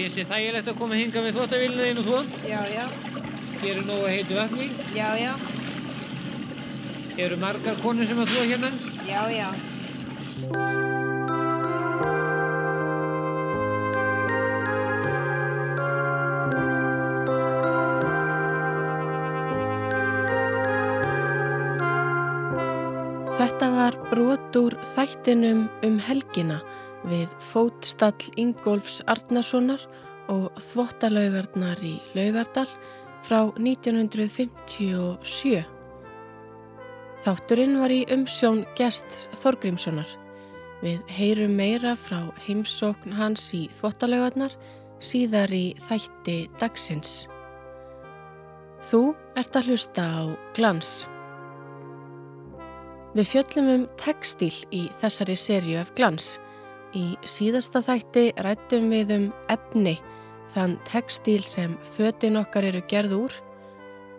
[0.00, 2.20] Finnst þið þægilegt að koma að hinga með þvóttavílinu þínu þú?
[2.48, 2.84] Já, já.
[3.60, 4.68] Gerir nógu heitu vatni?
[4.96, 5.32] Já, já.
[7.20, 8.70] Eru margar konur sem að þvó hérna?
[9.04, 9.52] Já, já.
[23.36, 26.62] Þetta var brot úr þættinum um helgina
[27.08, 29.82] við fótstall Ingólfs Arnarssonar
[30.30, 32.68] og þvottalaugarnar í Laugardal
[33.26, 35.64] frá 1957.
[37.20, 40.08] Þátturinn var í umsjón Gersts Þorgrímssonar.
[40.80, 44.54] Við heyrum meira frá heimsókn hans í þvottalaugarnar
[45.00, 47.26] síðar í þætti dagsins.
[48.88, 49.02] Þú
[49.36, 50.22] ert að hlusta á
[50.56, 51.04] glans.
[53.12, 56.38] Við fjöllum um textíl í þessari sériu af glans.
[56.96, 59.94] Í síðasta þætti rættum við um efni,
[60.50, 63.36] þann textíl sem fötin okkar eru gerð úr,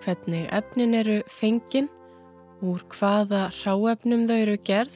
[0.05, 1.89] hvernig efnin eru fengin,
[2.63, 4.95] úr hvaða ráefnum þau eru gerð,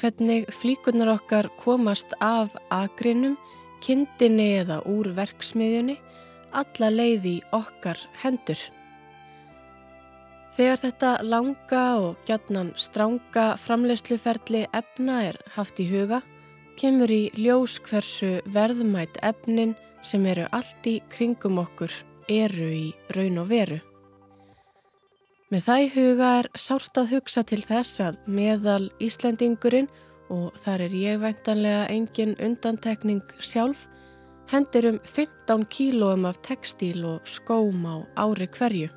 [0.00, 3.36] hvernig flíkunar okkar komast af agrinum,
[3.84, 5.98] kindinni eða úr verksmiðjunni,
[6.56, 8.58] alla leiði okkar hendur.
[10.56, 16.22] Þegar þetta langa og gjarnan stránga framleysluferli efna er haft í huga,
[16.78, 19.74] kemur í ljós hversu verðmætt efnin
[20.06, 21.92] sem eru allt í kringum okkur
[22.30, 23.78] eru í raun og veru.
[25.48, 29.88] Með það í huga er sárt að hugsa til þess að meðal Íslendingurinn,
[30.28, 33.86] og þar er ég væntanlega engin undantekning sjálf,
[34.52, 38.92] hendir um 15 kílóum af textíl og skóm á ári hverju.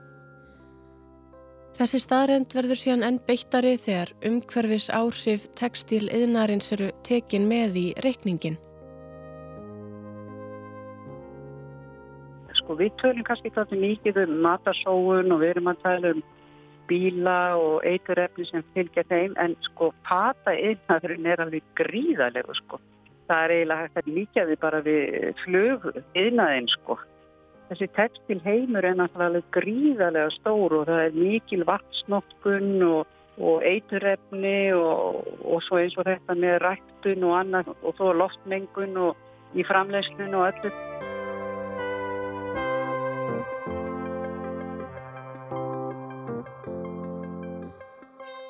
[1.72, 7.86] Þessi staðrend verður síðan enn beittari þegar umhverfis áhrif textil yðnarins eru tekin með í
[8.03, 8.58] reikningin.
[12.59, 16.21] Sko við tölum kannski þátti mikið um matasóun og við erum að tala um
[16.92, 22.82] bíla og eiturrefni sem fylgja þeim en sko pata yðnarinn er alveg gríðarlegu sko.
[23.32, 25.08] Það er eiginlega hægt að líka við bara við
[25.45, 25.88] flög
[26.20, 26.99] yðnaðinn sko.
[27.71, 34.73] Þessi textil heimur er náttúrulega gríðarlega stór og það er mikil vatsnokkun og, og eiturrefni
[34.76, 39.64] og, og svo eins og þetta með rættun og annað og þó loftmengun og í
[39.64, 40.73] framlegslun og öllu.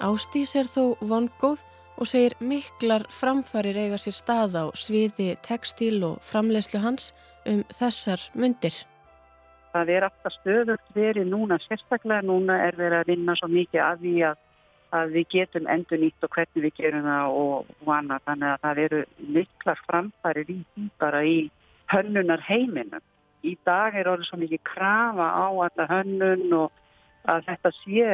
[0.01, 1.61] Ástís er þó vongóð
[2.01, 7.13] og segir miklar framfarir eiga sér stað á sviði textil og framlegslu hans
[7.45, 8.73] um þessar myndir.
[9.71, 14.01] Það er alltaf stöðugt verið núna, sérstaklega núna er verið að vinna svo mikið að
[14.03, 14.41] því að,
[14.99, 18.25] að við getum endur nýtt og hvernig við gerum það og, og annað.
[18.27, 19.01] Þannig að það eru
[19.37, 20.59] miklar framfærir í
[20.99, 21.37] bara í
[21.93, 23.05] hönnunar heiminum.
[23.47, 26.81] Í dag er orðið svo mikið krafa á þetta hönnun og
[27.31, 28.09] að þetta sé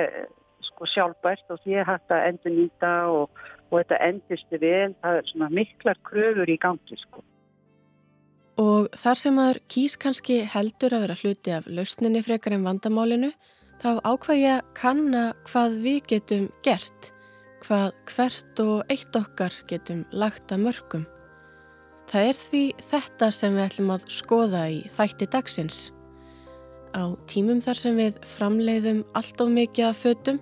[0.67, 3.41] sko sjálfbært og sé hægt að endur nýta og,
[3.71, 4.93] og þetta endistu vel.
[5.01, 7.25] Það er svona miklar kröfur í gangi sko.
[8.57, 13.29] Og þar sem maður kýs kannski heldur að vera hluti af lausninni frekar en vandamálinu,
[13.77, 17.11] þá ákvað ég að kanna hvað við getum gert,
[17.65, 21.05] hvað hvert og eitt okkar getum lagt að mörgum.
[22.07, 25.79] Það er því þetta sem við ætlum að skoða í þætti dagsins.
[26.97, 30.39] Á tímum þar sem við framleiðum allt of mikið af fötum,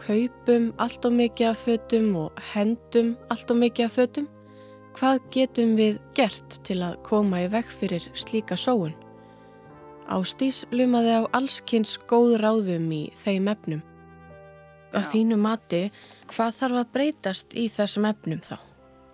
[0.00, 4.30] kaupum allt of mikið af fötum og hendum allt of mikið af fötum,
[4.92, 8.92] Hvað getum við gert til að koma í vekk fyrir slíka sóun?
[10.12, 13.80] Ástís lumaði á allskynns góð ráðum í þeim efnum.
[14.92, 15.86] Á þínu mati,
[16.28, 18.58] hvað þarf að breytast í þessum efnum þá?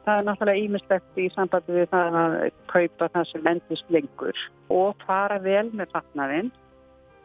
[0.08, 2.36] Það er náttúrulega ímislegt í sambandi við það að
[2.72, 4.42] kaupa það sem endist lengur
[4.74, 6.50] og fara vel með fatnaðinn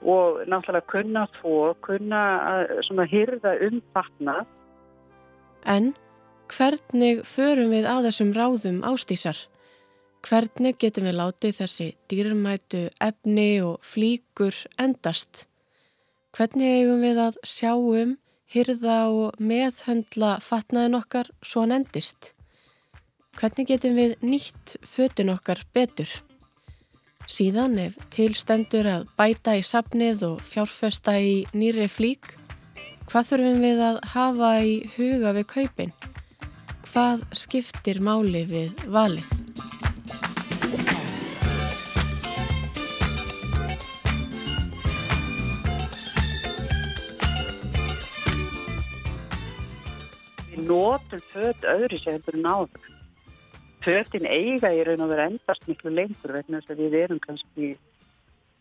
[0.03, 2.23] og náttúrulega kunna þó, kunna
[2.83, 4.45] að hyrða um fatnað.
[5.65, 5.93] En
[6.53, 9.37] Hvernig förum við á þessum ráðum ástísar?
[10.21, 15.47] Hvernig getum við látið þessi dýrmætu efni og flíkur endast?
[16.37, 18.13] Hvernig eigum við að sjáum,
[18.53, 22.35] hyrða og meðhöndla fatnaðin okkar svo hann endist?
[23.33, 26.11] Hvernig getum við nýtt fötun okkar betur?
[27.25, 32.35] Síðan ef tilstendur að bæta í sapnið og fjárfesta í nýri flík,
[33.09, 35.95] hvað þurfum við að hafa í huga við kaupin?
[36.93, 39.25] Hvað skiptir máli við valið?
[50.51, 52.89] Við notum född öðru sem heldur en áður.
[53.81, 57.75] fötin eiga í raun og vera endast miklu lengur vegna þess að við erum kannski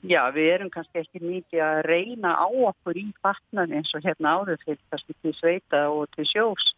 [0.08, 4.38] já, við erum kannski ekki mikið að reyna á okkur í fatnan eins og hérna
[4.40, 6.72] áður fyrir kannski til sveita og til sjós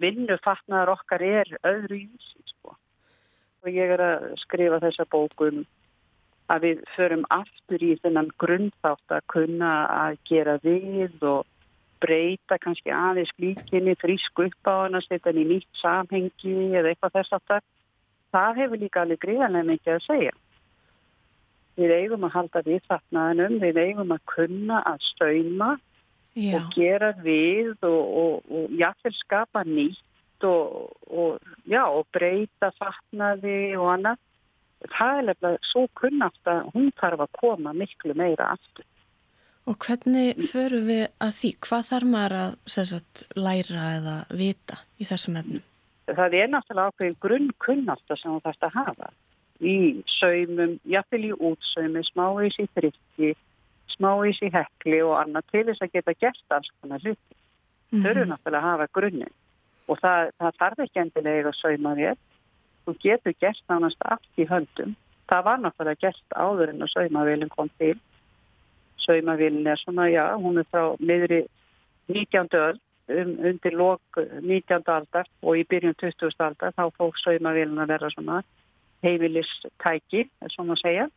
[0.00, 2.76] vinnufatnaðar okkar er öðru í þessi sko
[3.62, 5.62] og ég er að skrifa þessa bókum
[6.50, 11.46] að við förum aftur í þennan grunnþátt að kunna að gera við og
[12.02, 16.90] breyta kannski aðeins flíkinni, frísku upp á hann að setja hann í nýtt samhengi eða
[16.90, 17.62] eitthvað þess aftar.
[18.34, 20.34] Það hefur líka alveg gríðanlega mikið að segja.
[21.78, 25.70] Við eigum að halda við þarnaðinum, við eigum að kunna að stauma
[26.32, 26.56] Já.
[26.56, 34.22] og gera við og, og, og jáfnveil skapa nýtt og, og breyta þarnaði og annað.
[34.82, 38.86] Það er lefnilega svo kunnaft að hún þarf að koma miklu meira aftur.
[39.70, 41.50] Og hvernig förum við að því?
[41.62, 45.68] Hvað þarf maður að sagt, læra eða vita í þessum efnum?
[46.10, 49.12] Það er náttúrulega ákveðin grunnkunnasta sem þú þarfst að hafa
[49.62, 49.76] í
[50.18, 53.32] saumum, jafnvel í útsaumi, smávís í þrykki,
[53.96, 57.34] smávís í hekli og annað til þess að geta gert alls konar hluti.
[57.92, 58.10] Þau mm -hmm.
[58.10, 59.34] eru náttúrulega að hafa grunnin
[59.88, 62.16] og það, það þarf ekki endilega að sauma þér.
[62.84, 64.96] Þú getur gert nánast allt í höndum.
[65.28, 67.98] Það var náttúrulega gert áður en að saumavelin kom til
[69.02, 71.42] Saumavílin er svona, já, hún er frá miðri
[72.08, 72.48] 19.
[72.58, 72.78] öll,
[73.08, 74.82] um, undir lok 19.
[74.86, 76.30] aldar og í byrjun 20.
[76.38, 78.42] aldar þá fók Saumavílin að vera svona
[79.02, 81.08] heimilistæki, svona segja,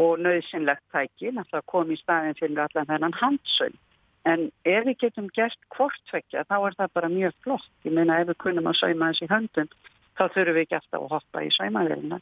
[0.00, 3.80] og nöðsynlegt tæki, náttúrulega kom í staðin fyrir allan þennan handsögn.
[4.24, 7.72] En ef við getum gert hvortvekja, þá er það bara mjög flott.
[7.84, 9.68] Ég meina, ef við kunum að sauma þessi höndun,
[10.16, 12.20] þá þurfum við ekki alltaf að hoppa í saumavílina.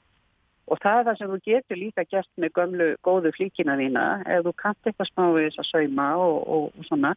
[0.70, 4.44] Og það er það sem þú getur líka gert með gömlu góðu flíkina þína ef
[4.46, 7.14] þú kannt eitthvað smá við þess að sauma og, og, og svona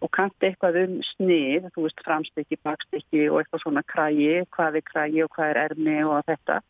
[0.00, 4.86] og kannt eitthvað um snið, þú veist framstykki, bakstykki og eitthvað svona krægi, hvað er
[4.88, 6.60] krægi og hvað er ermi og þetta,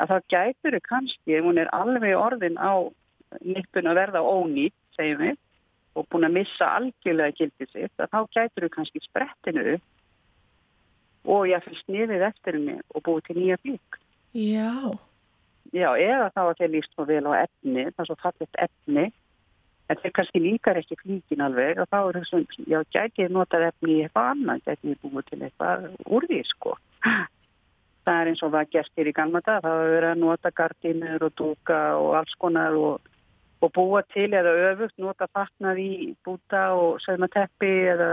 [0.00, 2.86] að það gætur kannski, hún er alveg orðin á
[3.42, 5.36] nippun að verða ónýtt, segjum við,
[5.96, 9.76] og búin að missa algjörlega gildið sitt, að þá gætur kannski sprettinu
[11.26, 14.00] og ég fylgst niður eftir henni og búið til nýja flík.
[14.36, 14.94] Já.
[15.74, 19.06] Já, eða þá að þeir líst svo vel á efni, það er svo fallit efni,
[19.86, 23.96] en þeir kannski líkar ekki flíkin alveg og þá er þessum, já, gætið notað efni
[23.96, 26.76] í eitthvað annan, gætið búið til eitthvað úr því, sko.
[28.06, 30.52] Það er eins og það gert hér í gamla dag, það hefur verið að nota
[30.60, 33.08] gardinur og dúka og alls konar og,
[33.58, 35.92] og búa til eða öfugt, nota fatnað í
[36.26, 38.10] búta og saumateppi eða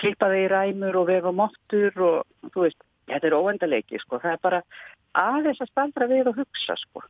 [0.00, 2.80] klippa þeir í ræmur og vefa móttur og þú veist,
[3.12, 4.62] þetta er óendalegi, sko, það er bara
[5.20, 7.04] aðeins að staldra við og hugsa sko.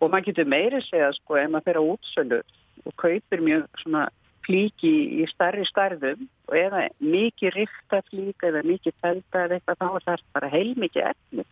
[0.00, 2.40] og maður getur meiri segja sko ef maður fyrir á útsölu
[2.86, 4.06] og kaupir mjög svona
[4.50, 4.92] flíki
[5.22, 10.06] í starri starðum og eða mikið rikta flík eða mikið felda eða eitthvað þá er
[10.08, 11.46] það bara heilmikið efni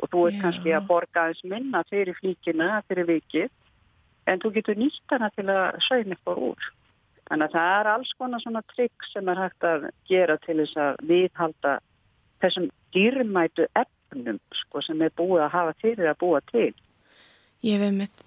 [0.00, 3.48] og þú ert kannski að borga aðeins minna fyrir flíkina, fyrir vikið
[4.30, 6.68] en þú getur nýtt hana til að sögna eitthvað úr.
[7.30, 10.80] Þannig að það er alls konar svona trygg sem er hægt að gera til þess
[10.82, 11.74] að viðhalda
[12.42, 16.72] þessum dýrmætu efnum sko, sem er búið að hafa fyrir að búa til.
[17.62, 18.24] Ég hef mitt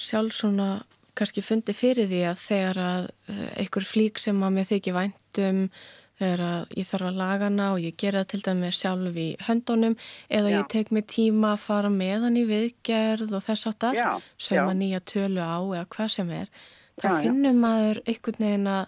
[0.00, 0.70] sjálf svona
[1.18, 5.62] kannski fundi fyrir því að þegar að eh, einhver flík sem að mér þykir væntum
[6.20, 9.96] þegar að ég þarf að laga hana og ég gera til dæmi sjálf í höndunum
[10.28, 10.56] eða já.
[10.58, 14.00] ég tek mig tíma að fara með hann í viðgerð og þess aftar
[14.36, 16.50] sem að nýja tölu á eða hvað sem er
[17.00, 17.60] þá já, finnum já.
[17.64, 18.82] maður einhvern veginn að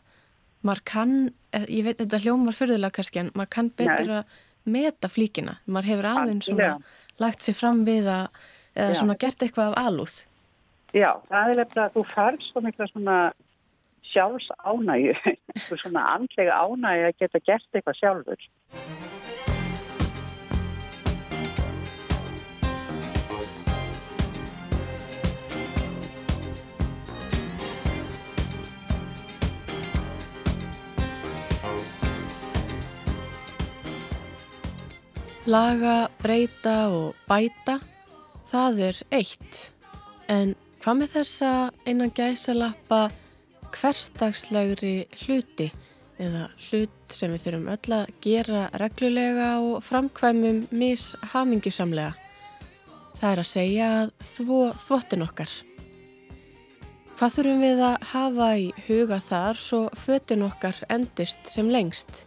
[0.63, 1.15] maður kann,
[1.53, 5.57] eh, ég veit þetta hljómar fyrðulega kannski en maður kann betur að meta flíkina.
[5.67, 6.77] Maður hefur aðeins svona
[7.19, 8.29] lagt sér fram við að
[8.75, 10.15] eða svona gert eitthvað af alúð.
[10.93, 13.17] Já, það er lefnilega að þú færst svo mikla svona
[14.05, 15.15] sjálfs ánægu,
[15.81, 18.45] svona andlega ánægu að geta gert eitthvað sjálfur.
[35.49, 37.81] Laga, breyta og bæta,
[38.53, 39.57] það er eitt.
[40.31, 41.51] En hvað með þessa
[41.87, 43.03] einan gæsalappa
[43.73, 45.69] hverstagslegri hluti
[46.23, 52.17] eða hlut sem við þurfum öll að gera reglulega og framkvæmum mishamingisamlega?
[53.21, 55.55] Það er að segja að þvó þvottin okkar.
[57.15, 62.25] Hvað þurfum við að hafa í huga þar svo föttin okkar endist sem lengst?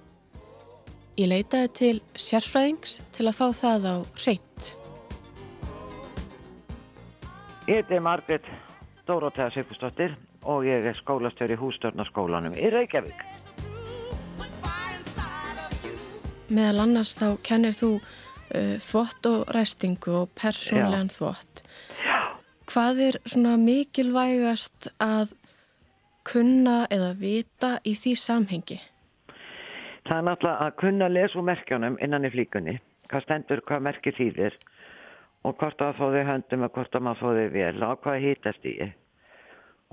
[1.19, 4.84] Ég leitaði til sérfræðings til að fá það á reynd.
[7.65, 8.45] Ég heiti Margret
[9.07, 10.11] Dórótega Sigfúsdóttir
[10.45, 13.23] og ég er skólastjóri hústörnarskólanum í Reykjavík.
[16.53, 21.63] Meðal annars þá kennir þú uh, þvott og ræstingu og persónlegan þvott.
[22.69, 25.33] Hvað er svona mikilvægast að
[26.21, 28.77] kunna eða vita í því samhengi?
[30.05, 32.77] Það er náttúrulega að kunna lesa úr merkjónum innan í flíkunni.
[33.09, 34.61] Hvað stendur, hvað merkir þýðir
[35.45, 38.75] og hvort að þau höndum og hvort að maður þau vel og hvað hýtast í.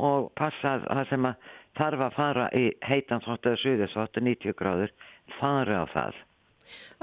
[0.03, 4.93] Og passa að það sem að þarf að fara í heitansvott eða suðisvott 90 gráður,
[5.39, 6.21] fara á það.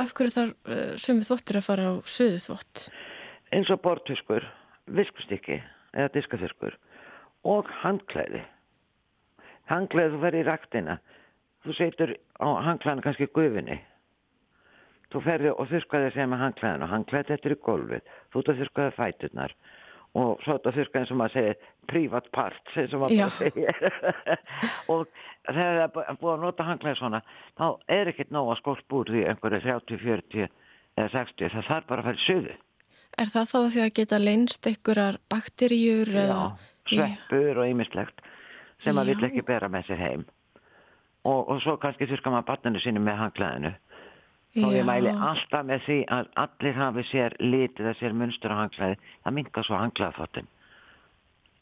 [0.02, 2.86] Af hverju þarf uh, sumi þvottur að fara á suðu þvott?
[3.54, 4.46] Eins og bortuskur,
[4.90, 5.60] viskustykki
[5.94, 6.78] eða diskaþurskur
[7.50, 8.44] og handklæði.
[9.70, 10.98] Handklæði þú ferði í raktina,
[11.66, 13.80] þú setur á handklæðinu kannski gufinni.
[15.10, 18.10] Þú ferði og þurrskaði sem með handklæðinu og handklæði þetta er í golfið.
[18.30, 19.56] Þú ert að þurrskaði fæturnar
[20.18, 23.84] og svo þetta þurrskaði eins og maður segir privat part, eins og maður segir.
[24.94, 25.04] og
[25.50, 27.22] þegar það er búið að nota handklæði svona,
[27.58, 30.50] þá er ekkert nóg að skólt búið því einhverju 30, 40
[31.00, 31.54] eða 60.
[31.56, 32.58] Það þarf bara að fara í söðu.
[33.20, 36.12] Er það þá að því að geta leinst einhverjar bakteríur?
[36.14, 36.42] Já,
[36.90, 38.22] sveppur og ýmislegt
[38.84, 40.28] sem maður vill ekki bera með sér heim.
[41.28, 43.74] Og, og svo kannski þurka maður barninu sínu með hanglaðinu.
[44.58, 48.62] Og ég mæli alltaf með því að allir hafi sér litið að sér munstur á
[48.64, 48.96] hanglaði.
[49.24, 50.48] Það mingar svo hanglaðafottin.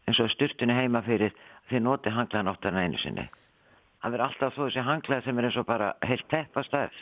[0.07, 1.33] En svo styrtinu heima fyrir
[1.67, 3.25] því noti hanglaðan óttan einu sinni.
[3.99, 7.01] Það verður alltaf svo þessi hanglaði sem er eins og bara heilt teppastæð.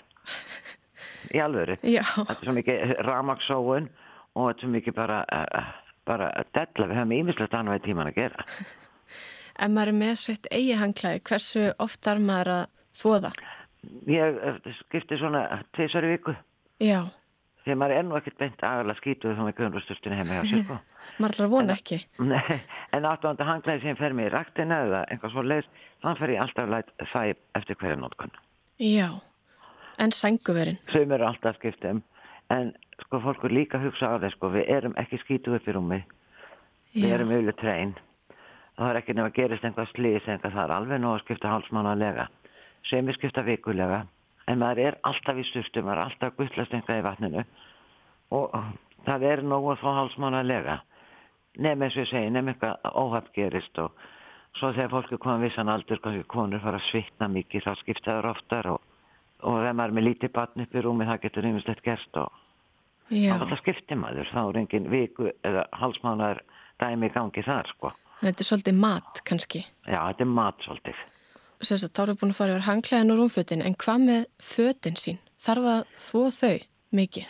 [1.38, 1.78] Í alvöru.
[1.96, 2.02] Já.
[2.16, 3.90] Þetta er svo mikið ramagsóun
[4.34, 5.70] og þetta er svo mikið bara, uh,
[6.10, 6.90] bara að della.
[6.90, 8.48] Við höfum ímislegt annað tíman að gera.
[9.62, 12.66] Ef maður er með sveitt eigi hanglaði, hversu oft er maður að
[12.98, 13.32] þóða?
[14.10, 14.40] Ég
[14.82, 16.36] skipti svona tveisar viku.
[16.84, 17.06] Já.
[17.66, 20.78] Þegar maður er nú ekkert beint aðalega skítuð þá með guðunrústurstinu hefði hjá sér sko.
[21.24, 22.00] maður er vona ekki.
[22.32, 22.58] Nei,
[22.94, 25.70] en áttuðandi hanglaði sem fer mér í raktina eða einhvað svo leiðs,
[26.06, 28.38] þann fer ég alltaf læt það eftir hverja nótkunn.
[28.84, 29.08] Já,
[29.98, 30.82] en sænguverinn?
[30.92, 32.04] Þau mér alltaf skiptum,
[32.54, 35.72] en sko fólk er líka að hugsa á það sko, við erum ekki skítuð upp
[35.72, 36.02] í rúmi,
[36.94, 37.96] við erum auðvitað treyn
[38.76, 41.52] það er ekki nefn að gerist einhvað slís en það er alveg nú að skipta
[41.52, 42.28] hálsmánalega
[42.90, 44.06] sem við skipta vikulega
[44.50, 47.46] en maður er alltaf í styrstu maður er alltaf guttlast einhvað í vatninu
[48.36, 48.58] og
[49.08, 50.80] það er nógu að fá hálsmánalega
[51.66, 54.08] nefn eins og ég segi, nefn eitthvað óhaft gerist og
[54.60, 56.02] svo þegar fólki komið vissan aldur
[56.32, 58.82] konur fara að svitna mikið þá skipta það oftar og,
[59.42, 62.42] og þegar maður er með lítið batn upp í rúmi það getur einmislegt gerst og
[63.12, 66.42] þá skiptir maður þá er engin viku eða hálsmánar
[66.82, 67.94] dæmi í gangi þar sko
[68.26, 69.62] Þetta er svolítið mat kannski.
[69.84, 71.02] Já, þetta er mat svolítið.
[71.66, 74.98] Sérst að þá eru búin að fara yfir hangklæðin og rúmfötin, en hvað með fötin
[75.02, 75.16] sín?
[75.42, 76.58] Þarf að þvó þau
[77.00, 77.30] mikið?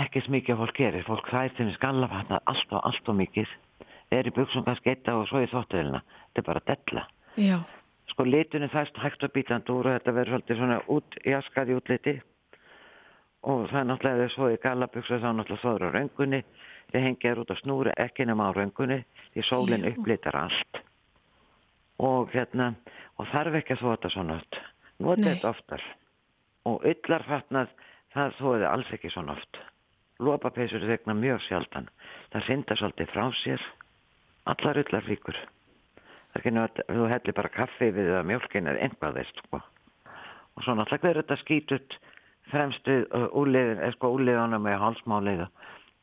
[0.00, 1.04] Ekki smikið að fólk gerir.
[1.04, 3.52] Fólk þær til skallafatna allt og allt og mikið.
[4.16, 6.00] Er í buksum kannski eitt og svo í þóttuðilina.
[6.30, 7.04] Þetta er bara della.
[7.36, 7.58] Já.
[8.12, 11.76] Sko litunni þæst hægt og bítand úr og þetta verður svolítið svona út, jaskað í
[11.76, 12.14] útliti.
[13.52, 16.40] Og það er náttúrulega svo í gallabuksu þá náttúrulega þóður á röngunni
[16.92, 19.02] þið hengjar út á snúri ekki nema á röngunni
[19.34, 20.82] því sólinn upplitar allt
[22.02, 22.72] og hérna
[23.22, 24.60] og þarf ekki að þóta svona oft.
[25.02, 25.86] Nota þetta oftar.
[26.66, 27.72] Og yllarfatnað
[28.14, 29.62] það þóði alls ekki svona oft.
[30.22, 31.88] Lópapeisur þegna mjög sjaldan.
[32.34, 33.66] Það synda svolítið frá sér.
[34.50, 35.38] Allar yllarfíkur
[36.32, 39.60] það er ekki að þú hellir bara kaffi við eða mjölkin eða einhvað veist sko.
[40.56, 41.98] og svo náttúrulega verður þetta skítut
[42.50, 42.96] fremstu
[43.32, 45.48] úliðin, eða sko úliðanum með hálsmáliða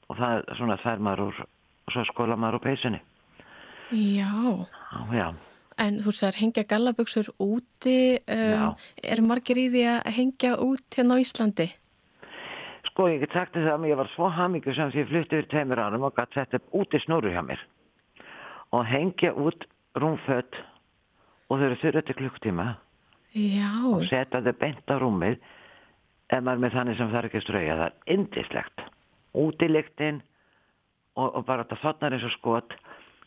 [0.09, 3.01] og það er svona þær maður úr og svo skóla maður úr peysunni.
[3.89, 4.29] Já.
[5.09, 5.48] Já
[5.79, 11.15] En þú sagðar hengja gallaböksur úti um, er margir í því að hengja út hérna
[11.15, 11.69] á Íslandi?
[12.89, 15.47] Sko ég get sagt þess að ég var svo hamingu sem því ég flutti yfir
[15.53, 17.61] tveimur árum og gæti sett upp úti snúru hjá mér.
[18.75, 19.63] Og hengja út
[19.95, 20.59] rúmfött
[21.49, 22.67] og þau eru þurra til klukktíma
[23.33, 23.71] Já.
[23.87, 25.39] og setja þau beint á rúmið
[26.29, 27.79] ef maður með þannig sem það er ekki strauja.
[27.79, 28.83] Það er indislegt
[29.39, 30.21] útiliktinn
[31.15, 32.75] og, og bara þetta þotnar eins og skot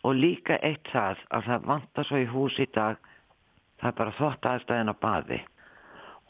[0.02, 2.98] og líka eitt það að það vantar svo í hús í dag
[3.80, 5.38] það er bara þott aðstæðin á baði.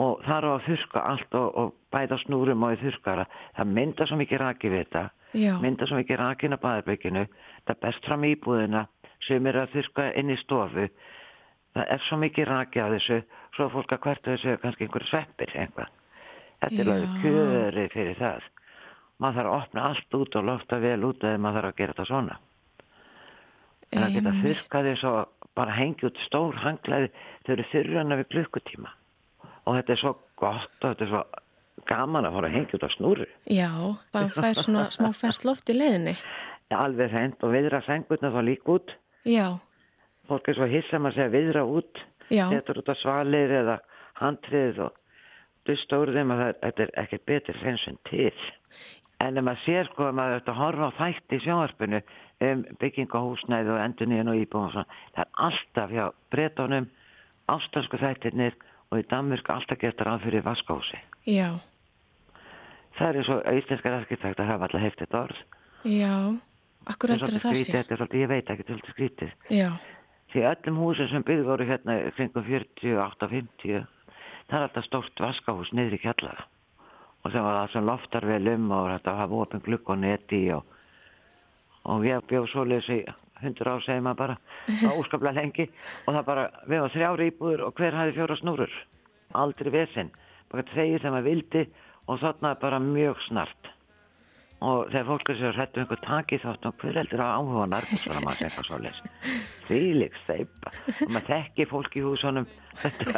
[0.03, 3.27] Og það er á að þurka allt og, og bæða snúrum og þurkara
[3.57, 5.03] það mynda svo mikið raki við þetta
[5.33, 5.53] Já.
[5.61, 8.87] mynda svo mikið rakin á baðarbygginu það er best fram íbúðina
[9.27, 10.87] sem er að þurka inn í stofu.
[11.73, 13.21] Það er svo mikið raki á þessu
[13.57, 15.93] svo að fólk að hvertu þessu kannski einhverju sveppir einhvað
[16.63, 18.49] þetta er alveg kjöri fyrir það.
[19.21, 21.95] Maður þarf að opna allt út og lofta vel út eða maður þarf að gera
[21.95, 22.41] þetta svona
[23.93, 25.15] en að geta þurka því svo
[25.59, 27.11] bara hengi út stór hanglaði
[27.45, 28.93] þau eru þurrana við klukkutíma.
[29.69, 31.23] Og þetta er svo gott og þetta er svo
[31.89, 33.27] gaman að fara að hengja út á snúru.
[33.51, 33.71] Já,
[34.15, 36.17] það fær svona smá færst loft í leiðinni.
[36.73, 38.97] Já, alveg hend og viðra sengurna þá líka út.
[39.29, 39.47] Já.
[40.31, 42.03] Fólk er svo hissa maður að segja viðra út.
[42.33, 43.79] Þetta er út á svalir eða
[44.23, 44.99] handrið og
[45.69, 48.33] dustóruðum að það, þetta er ekkert betur eins en til.
[49.23, 52.01] En ef maður sér sko að maður ætti að horfa á þætti í sjónvarpinu
[52.43, 56.89] um byggingahúsnæði og endurniðin og íbúin og svona, það er alltaf hjá breytónum,
[57.53, 58.57] ástansku þættirnir
[58.93, 61.01] og í Danmurk alltaf getur að fyrir vaskósi.
[61.29, 61.51] Já,
[62.93, 65.39] Það er svo íslenskar arkitekt að hafa alltaf heift þetta orð.
[65.89, 66.13] já,
[66.93, 67.73] akkur að það sé.
[67.73, 69.33] þetta er svolítið, ég veit ekki, þetta er svolítið skrítið.
[69.49, 69.71] Já,
[70.33, 73.83] Því öllum húsum sem byggð voru hérna í kringum 48-50,
[74.49, 76.47] það er alltaf stórt vaskahús niður í kjallara.
[77.23, 80.41] Og það var það sem loftar vel um og þetta hafa opin glukk og neti
[80.57, 80.65] og,
[81.91, 83.01] og ég bjóð svoleiðis í
[83.43, 84.39] 100 ár segir maður bara,
[84.81, 85.69] það var úskaplega lengi.
[86.07, 88.81] Og það bara, við varum þrjári íbúður og hver hafði fjóra snúrur,
[89.43, 90.13] aldrei vesinn,
[90.53, 91.69] bara treyið sem maður vildi
[92.07, 93.71] og þarna bara mjög snart.
[94.63, 98.05] Og þegar fólk er sér hrættu einhver taki þátt og hver heldur að áhuga nærmast
[98.07, 99.01] var maður eitthvað svo leys
[99.67, 102.47] þvílik steipa og maður þekki fólk í húsunum.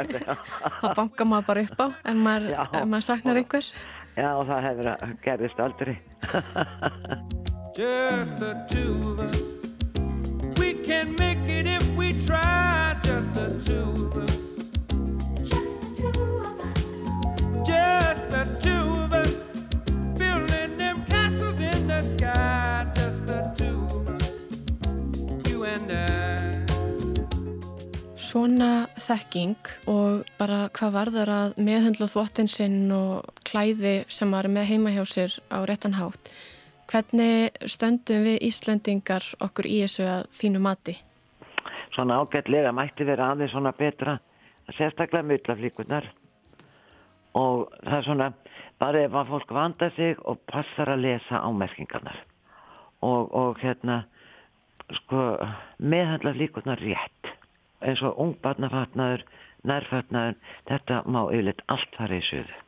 [0.80, 2.48] Þá bankar maður bara upp á ef maður,
[2.88, 3.74] maður saknar einhvers.
[4.16, 5.98] já og það hefur að gerðist aldrei
[7.74, 9.40] just the two of us.
[10.58, 14.36] We can make it if we try, just the two of us.
[15.42, 16.78] Just the two of us.
[17.66, 19.34] Just the two of us.
[20.16, 25.50] Building them castles in the sky, just the two of us.
[25.50, 26.62] You and I.
[28.14, 29.58] Svona þekking
[29.90, 35.02] og bara hvað varðar að meðhundla þvottin sinn og klæði sem er með heima hjá
[35.10, 36.30] sér á réttan hátt.
[36.94, 40.94] Hvernig stöndum við Íslendingar okkur í þessu að þínu mati?
[41.94, 44.18] svona ágætlega mætti vera aðeins svona betra
[44.76, 46.08] sérstaklega myllaflíkunar
[47.38, 48.30] og það er svona
[48.82, 52.18] bara ef að fólk vanda sig og passar að lesa ámerkingarnar
[53.02, 54.02] og, og hérna
[55.00, 55.22] sko
[55.78, 57.30] meðhandla flíkunar rétt.
[57.84, 59.24] Eins og ungbarnafatnaður
[59.64, 60.36] nærfatnaður,
[60.68, 62.58] þetta má yfirleitt allt fara í suðu.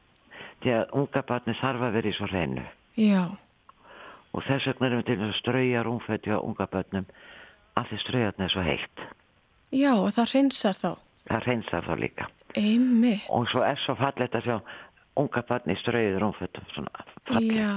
[0.63, 2.65] Því að unga barni þarf að vera í svo reynu
[2.97, 3.37] Já,
[4.37, 7.07] og þess vegna erum við til að strauja rúmfætti á unga barnum
[7.77, 9.05] af því straujarni er svo heitt.
[9.75, 10.91] Já og það hreinsar þá.
[11.27, 12.29] það reynsar þá líka.
[12.57, 13.27] Einmitt.
[13.31, 14.57] og svo er svo fallegt að sjá
[15.17, 17.57] unga barni í strauðið rúmfötum svona fallegt.
[17.57, 17.73] Já,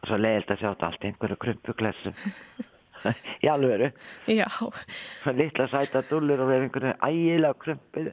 [0.00, 2.18] og svo leiðilt að sjá þetta allt einhverju krumpuglessum
[3.44, 3.92] í alvöru.
[4.28, 4.48] Já,
[5.22, 8.12] svo litla sæta dúllur og við einhverju ægilega krumpið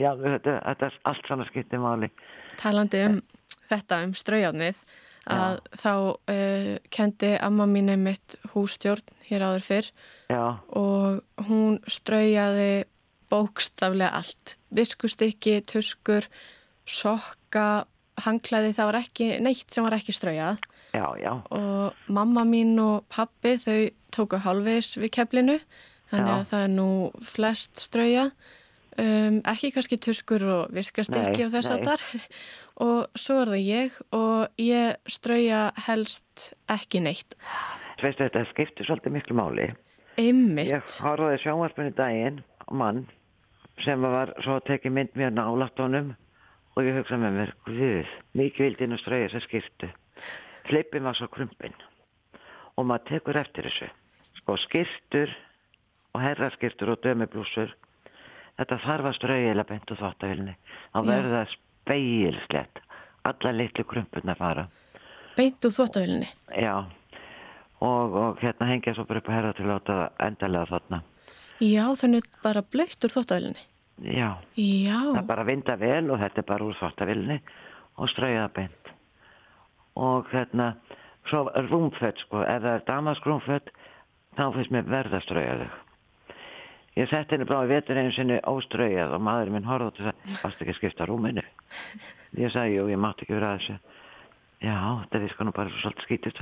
[0.00, 2.10] já þetta er allt svona skiptið máli.
[2.60, 3.20] Talandi um
[3.70, 4.80] þetta um straujarnið
[5.34, 9.90] að þá uh, kendi amma mín einmitt hússtjórn hér áður fyrr
[10.32, 12.86] já, og hún straujaði
[13.30, 14.56] bókstaflega allt.
[14.74, 16.26] Viskustykki, tuskur,
[16.88, 17.84] sokka,
[18.24, 20.58] hangklæði, það var ekki neitt sem var ekki straujað.
[20.90, 21.32] Já, já.
[21.54, 25.58] Og mamma mín og pappi þau tóku hálfveis við keflinu
[26.10, 26.36] þannig Já.
[26.36, 26.88] að það er nú
[27.22, 28.32] flest straujað
[29.00, 32.04] um, ekki kannski tuskur og viskastykki Nei, og þess að þar
[32.86, 37.36] og svo er það ég og ég strauja helst ekki neitt.
[38.00, 39.70] Veistu þetta skiptir svolítið miklu máli.
[40.20, 43.04] Einmitt, ég horfaði sjónvarpinu daginn mann
[43.84, 46.14] sem var svo að tekið mynd mér nálægt honum
[46.76, 49.90] og ég hugsaði með mér, guð, mikið vildi inn að strauja þess skirtu.
[50.68, 51.76] Flippin var svo krumpin
[52.76, 53.88] og maður tekur eftir þessu.
[54.40, 55.32] Sko skirtur
[56.14, 57.72] og herraskirtur og dömublúsur,
[58.60, 60.54] þetta þarf að strauja eða bent og þvottavilni.
[60.92, 62.80] Þá verður það speilslegt,
[63.30, 64.66] alla litlu krumpurna fara.
[65.36, 66.28] beint úr þvóttavilinni
[66.60, 66.74] Já,
[67.80, 71.02] og, og hérna hengja svo bara upp að herra til að láta endalega þarna.
[71.60, 73.66] Já, þannig bara blöytt úr þvóttavilinni
[74.00, 74.30] Já.
[74.56, 77.36] Já, það bara vinda vel og þetta er bara úr svartavilni
[78.00, 78.92] og strauja það beint.
[80.00, 80.70] Og hérna
[81.28, 83.72] svo rúmfött sko, ef það er damask rúmfött
[84.38, 85.89] þá finnst mér verða að strauja þau
[86.98, 90.36] ég sett henni bara í vetur einu sinni óstraujað og maðurinn minn horfði og sagði,
[90.42, 91.44] varst ekki að skipta rúminu?
[92.40, 93.78] Ég sagði, jú, ég mátti ekki vera að þessu.
[94.60, 94.76] Já,
[95.06, 96.34] þetta viska nú bara svo svolítið skítið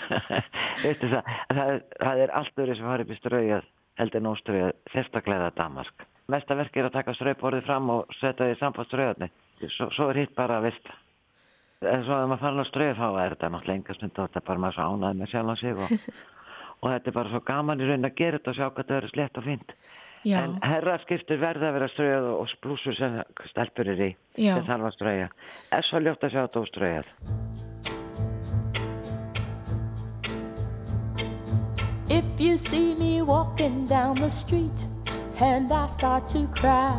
[0.84, 3.64] veistu það það, er- það er allt öðru sem var upp í straujað
[4.00, 6.06] heldur en óstraujað, sérstaklega damask.
[6.30, 9.30] Mesta verk er að taka strauborðið fram og setja því samband straujarni
[9.74, 10.94] svo, svo er hitt bara að vista.
[11.90, 14.40] En svo ef maður farin að strauja þá er þetta náttúrulega enga stund og þetta
[14.42, 15.92] er bara maður svo ánæði með sjálf sig og,
[16.80, 18.96] og þetta er bara svo gaman í raun að gera þetta og sjá hvað þetta
[18.96, 19.74] verður slett og fínt.
[20.20, 23.14] Já, en herraskiptur verða að vera straujað og blúsur sem
[23.48, 24.10] stelpur er í.
[24.36, 25.30] Sem þarf að strauja.
[25.72, 27.06] Er svo ljótt að sjá þetta óstraujað.
[32.10, 34.84] If you see me walking down the street
[35.40, 36.92] and I start to cry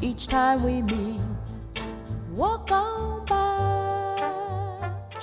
[0.00, 1.20] each time we meet,
[2.34, 3.09] walk on.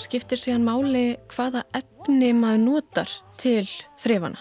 [0.01, 3.65] Skiptir síðan máli hvaða efni maður notar til
[4.01, 4.39] þrifana.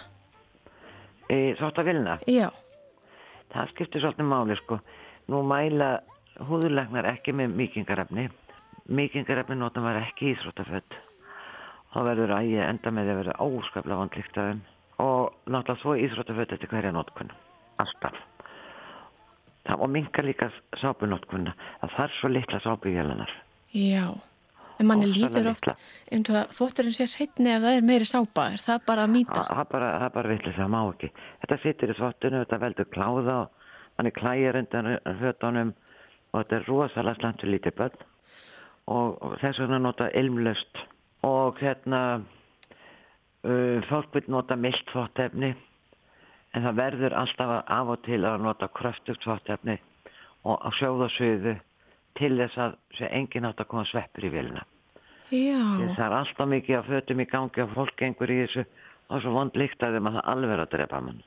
[1.33, 2.51] í þóttavilna Já,
[3.53, 4.81] það skiptir svolítið máli sko
[5.33, 6.01] nú mæla
[6.47, 8.29] húðurlegnar ekki með mýkingarefni
[8.87, 10.97] Míkingarefni nota maður ekki íþróttaföld.
[11.91, 14.61] Þá verður að ég enda með að verða óskaplega vandlíkt af þeim.
[15.03, 17.33] Og náttúrulega svo íþróttaföld eftir hverja notkunn.
[17.83, 18.21] Alltaf.
[19.67, 21.57] Það og minka líka sápunotkunna.
[21.81, 23.33] Það þarf svo litla sápuvélanar.
[23.75, 24.07] Já,
[24.81, 28.49] en manni líður oft eins og að þvotturinn sé hreitni ef það er meiri sápa,
[28.53, 29.45] er það bara að mýta?
[29.49, 31.11] Það er bara, bara vitlis, það má ekki.
[31.43, 34.91] Þetta situr í þvottinu, þetta veldur kláða og manni klæjar undan
[35.23, 35.73] hötunum
[36.33, 38.05] og þetta er rosalega slæmt fyrir lítið börn.
[38.87, 40.83] Og, og þess vegna nota ilmlöst
[41.27, 45.55] og hérna uh, fólk vil nota mildt þvottefni
[46.55, 49.77] en það verður alltaf af og til að nota kröftugt þvottefni
[50.47, 51.57] og á sjóðasöðu
[52.19, 52.75] til þess að
[53.11, 54.65] enginn átt að koma sveppur í vilna.
[55.31, 55.59] Já,
[55.97, 58.63] Það er alltaf mikið að fötum í gangi og fólk gengur í þessu
[59.11, 61.23] og svo vond líkt að þeim að alveg að drepa mann.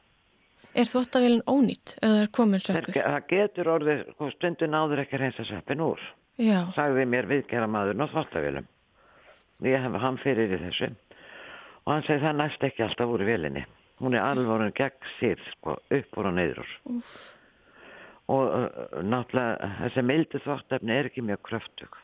[0.74, 2.94] er þvottavélinn ónýtt það er komin sveppur?
[2.96, 6.00] það getur orðið, sko, stundin áður ekki að reynsa sveppin úr,
[6.40, 8.68] Já, sagði mér viðgera maðurinn á þvottavélum.
[9.68, 10.92] Ég hef hann fyrir í þessu
[11.84, 13.66] og hann segi það næst ekki alltaf úr í vélinni.
[14.00, 17.02] Hún er alveg orðin gegn sér, sko, upp úr og neyður úr.
[18.30, 21.96] Og náttúrulega þessi mildi þvottefni er ekki mjög kröftug.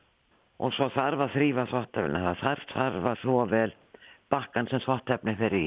[0.63, 3.71] Og svo þarf að þrýfa þvottefni, það þarf, að þvó vel
[4.33, 5.65] bakkan sem þvottefni fer í.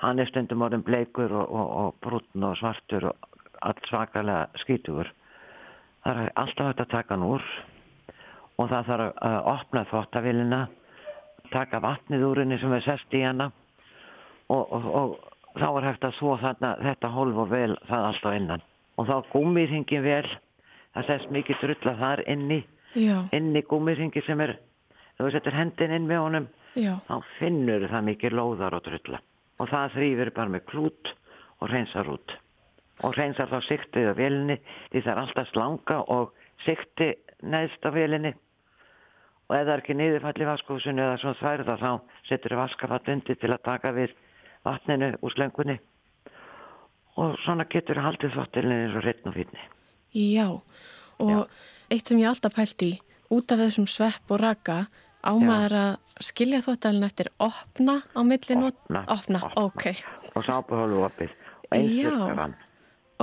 [0.00, 3.28] Hann er stundum orðin bleikur og, og, og brúnn og svartur og
[3.64, 5.10] allt svakalega skítugur.
[6.04, 7.44] Það er alltaf hægt að taka hann úr
[8.58, 10.60] og það þarf að opna þvottavélina,
[11.52, 13.50] taka vatnið úr henni sem er sest í hana
[14.52, 15.16] og, og,
[15.54, 18.64] þá er hægt að svo þarna þetta hólf og vel það allt á innan.
[18.94, 20.28] Og þá gúmirhingin vel,
[20.94, 22.60] það sest mikið drulla þar inni,
[22.94, 24.54] já, inni gúmirhingi sem er,
[25.18, 26.46] þú setur hendin inn með honum,
[26.78, 29.20] já, þá finnur það mikið lóðar og drulla.
[29.58, 31.12] Og það þrýfur bara með klút
[31.60, 32.36] og reynsar út.
[33.02, 34.58] Og reynsar þá siktið á vélinni,
[34.92, 37.10] því það er alltaf slanga og sikti
[37.42, 38.34] neðst á vélinni.
[39.50, 41.90] Og ef það er ekki niðurfall í vaskúsinu eða svona þværða þá
[42.28, 44.14] setur það vaskafall undir til að taka við
[44.64, 45.76] vatninu úr slöngunni.
[47.20, 49.64] Og svona getur haldið þvottilinu eins og hreitn og fínni.
[50.14, 50.48] já.
[51.22, 51.48] Og
[51.90, 52.92] eitt sem ég alltaf pælt í,
[53.30, 54.86] út af þessum svepp og raka,
[55.22, 58.74] ámaður að skilja þvottalinn eftir opna á milli not...
[58.84, 59.62] Opna, Opna, opna.
[59.62, 59.84] ok.
[60.34, 61.30] Og sápuhólu opið.
[61.70, 62.10] Og eins Já.
[62.10, 62.56] þurrkar hann.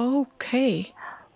[0.02, 0.48] Ok,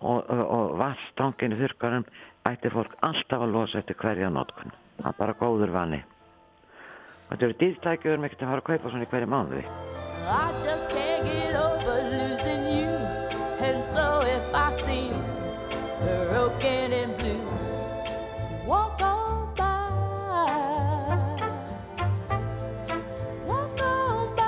[0.00, 2.06] og, og, og vastanginu þurrkarum
[2.48, 4.72] ætti fólk alltaf að losa eftir hverja notkun.
[4.96, 6.00] Það er bara góður vani.
[7.28, 10.95] Þetta eru dýrstækjur, við erum ekkert að fara að kaupa svona í hverju mánuði.
[14.46, 15.12] If I seem
[16.30, 17.46] broken and blue,
[18.66, 19.86] walk on by.
[23.46, 24.44] Walk on by.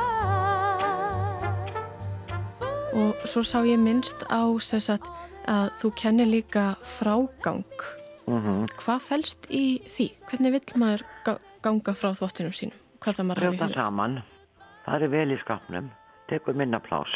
[2.94, 5.10] og svo sá ég minnst á sem sagt,
[5.48, 7.64] að þú kennir líka frágang.
[8.28, 10.10] Mm Hvað felst í því?
[10.28, 12.76] Hvernig vill maður ga- ganga frá þvottinum sínum?
[13.00, 14.22] Hvað það maður að Brjóta saman,
[14.86, 15.90] það er vel í skapnum,
[16.28, 17.08] tekur minna plás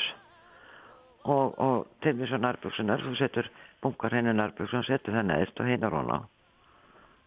[1.24, 3.50] og, og til þess að nærbuksunar, þú setur
[3.82, 6.20] bunkar henni nærbuksunar, setur það neðist og hinnar hona.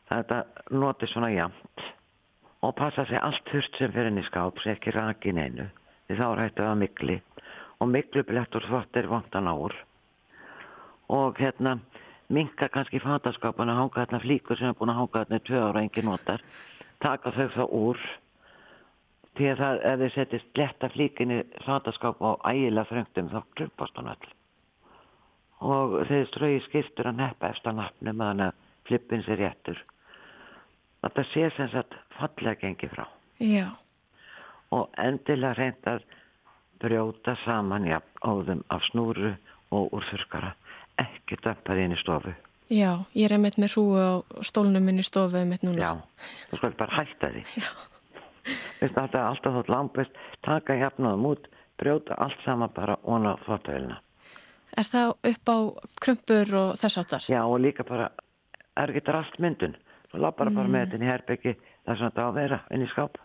[0.09, 1.85] Þetta noti svona jæmt
[2.65, 5.67] og passa sig allt þurft sem fyrir henni skáp, sem ekki rakin einu,
[6.07, 7.19] því þá er hægt að mikli
[7.79, 9.75] og miklu blettur þvott er vondan ár
[11.09, 11.79] og hérna
[12.29, 15.79] minka kannski fataskápana hanga þarna flíkur sem er búin að hanga þarna í tvö ára
[15.79, 16.41] og engin notar.
[16.99, 17.99] Taka þau þá úr
[19.35, 24.11] því að það, ef þið setjast letta flíkinni fataskáp á ægilega þröngtum þá klumpast hann
[24.13, 24.33] öll
[25.65, 29.79] og þeir strögi skiptur að neppa eftir nafnum að hann að flippin sér réttur.
[31.01, 33.05] Þetta sé sem sagt fallega gengi frá.
[33.39, 33.69] Já,
[34.75, 36.05] og endilega reynd að
[36.81, 39.35] brjóta saman jafn óðum af snúru
[39.73, 40.53] og úr þurkara
[41.01, 42.33] ekki dömpaði inn í stofu.
[42.71, 44.11] Já, ég er einmitt með hrúu á
[44.45, 45.77] stólnum minn í stofu einmitt núna.
[45.81, 45.91] já,
[46.49, 47.43] þú skal bara hætta því.
[47.55, 47.94] Veistu,
[48.81, 51.47] þetta er alltaf þótt langbest taka jafnaðum út
[51.79, 54.01] brjóta allt saman bara óna þvóttavélina
[54.75, 55.57] Er það upp á
[56.03, 57.23] krumpur og þess áttar?
[57.31, 58.09] já og líka bara
[58.77, 59.75] er ekki drast myndun
[60.11, 62.59] þú lappar bara með þetta inn í herbyggi það er svona þetta á að vera
[62.75, 63.17] inn í skáp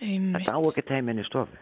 [0.00, 0.34] Einmitt.
[0.44, 1.56] þetta á ekki heim inn í stofu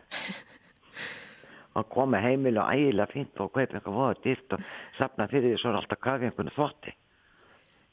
[1.78, 4.66] og koma heimil og ægilega fínt og kaupa eitthvað voða dýrt og
[4.98, 6.94] safna fyrir því svo er alltaf kafi einhvern þvotti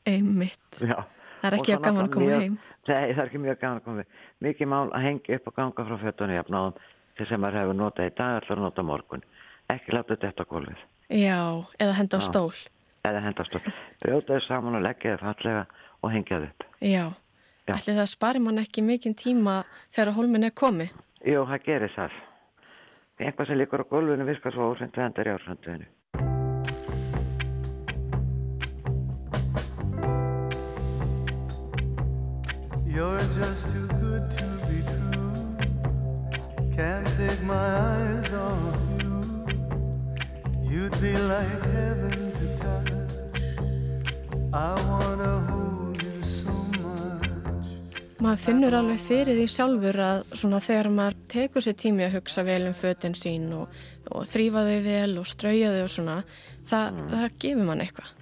[0.09, 0.79] Einmitt.
[0.81, 0.97] Já.
[1.41, 2.57] Það er ekki að gaman að koma heim.
[2.87, 4.11] Nei, það er ekki mjög gaman að koma heim.
[4.45, 6.75] Mikið mál að hengja upp og ganga frá fötunni jafnáðum
[7.17, 9.25] til sem maður hefur notað í dag allar að nota á morgun.
[9.73, 10.83] Ekki láta þetta á gólfið.
[11.11, 11.39] Já,
[11.81, 12.53] eða henda á stól.
[13.01, 13.69] Eða hendast upp.
[14.03, 15.63] Brjóta þau saman og leggja þau fallega
[16.01, 16.67] og hengja þau upp.
[16.79, 17.05] Já.
[17.67, 17.73] Já.
[17.77, 19.61] Ætli það spari mann ekki mikinn tíma
[19.93, 20.93] þegar hólminn er komið?
[21.25, 22.19] Jú, það gerir það.
[23.21, 24.97] Eitthvað sem líkur á gólfinu virkar svo ósend
[33.01, 33.41] ársönduðinu.
[33.41, 35.33] just too good to be true.
[36.75, 39.13] Can't take my eyes off you.
[40.61, 43.43] You'd be like heaven to touch.
[44.53, 47.67] I wanna hold you so much.
[48.19, 52.45] Maður finnur alveg fyrir því sjálfur að svona þegar maður tekur sér tími að hugsa
[52.45, 53.71] vel um fötin sín og,
[54.11, 56.19] og þrýfa þau vel og strauja þau og svona,
[56.69, 58.13] það, það gefur mann eitthvað.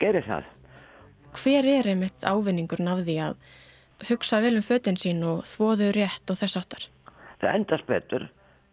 [0.00, 0.46] Gerir það.
[1.40, 3.34] Hver er einmitt ávinningurinn af því að
[4.08, 6.86] hugsa vel um fötin sín og þvoðu rétt og þess aftar?
[7.40, 8.26] Það endast betur.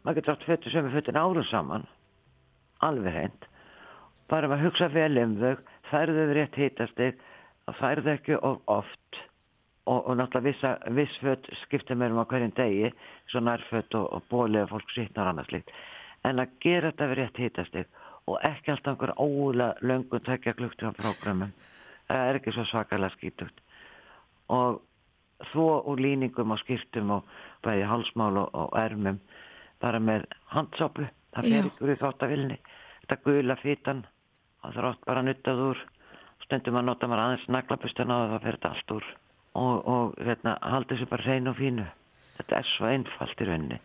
[0.03, 1.87] Maður getur átt fötur sem er fötin árum saman.
[2.85, 3.47] Alveg hreint.
[4.31, 5.55] Bara maður hugsa vel um þau,
[5.91, 7.19] færðu þau rétt hitastig,
[7.79, 9.21] færðu ekki of oft
[9.87, 12.91] og, og náttúrulega viss fött skiptir mér um á hverjum degi,
[13.31, 15.71] svo nærfött og, og og fólk sýtnar annars líkt.
[16.23, 17.87] En að gera þetta við rétt hitastig
[18.27, 21.53] og ekki alltaf einhver ólega löngun tekja klukktíma prógramum.
[22.07, 23.61] Það er ekki svo svakalega skítugt.
[24.47, 24.81] Og
[25.51, 29.19] þó úr líningum og skiptum og bæði hálsmál og, og ermum.
[29.81, 32.57] Bara með handsápu það fer ykkur í þáttavilni
[33.07, 34.01] þetta gula fítan
[34.63, 35.83] það þrótt bara nuttað úr.
[36.43, 39.07] Stundum að nota maður aðeins naglabustan á það það fer þetta allt úr.
[39.57, 41.85] Og, og hérna, haldið sér bara hrein og fínu.
[42.37, 43.79] Þetta er svo einfalt í rauninni.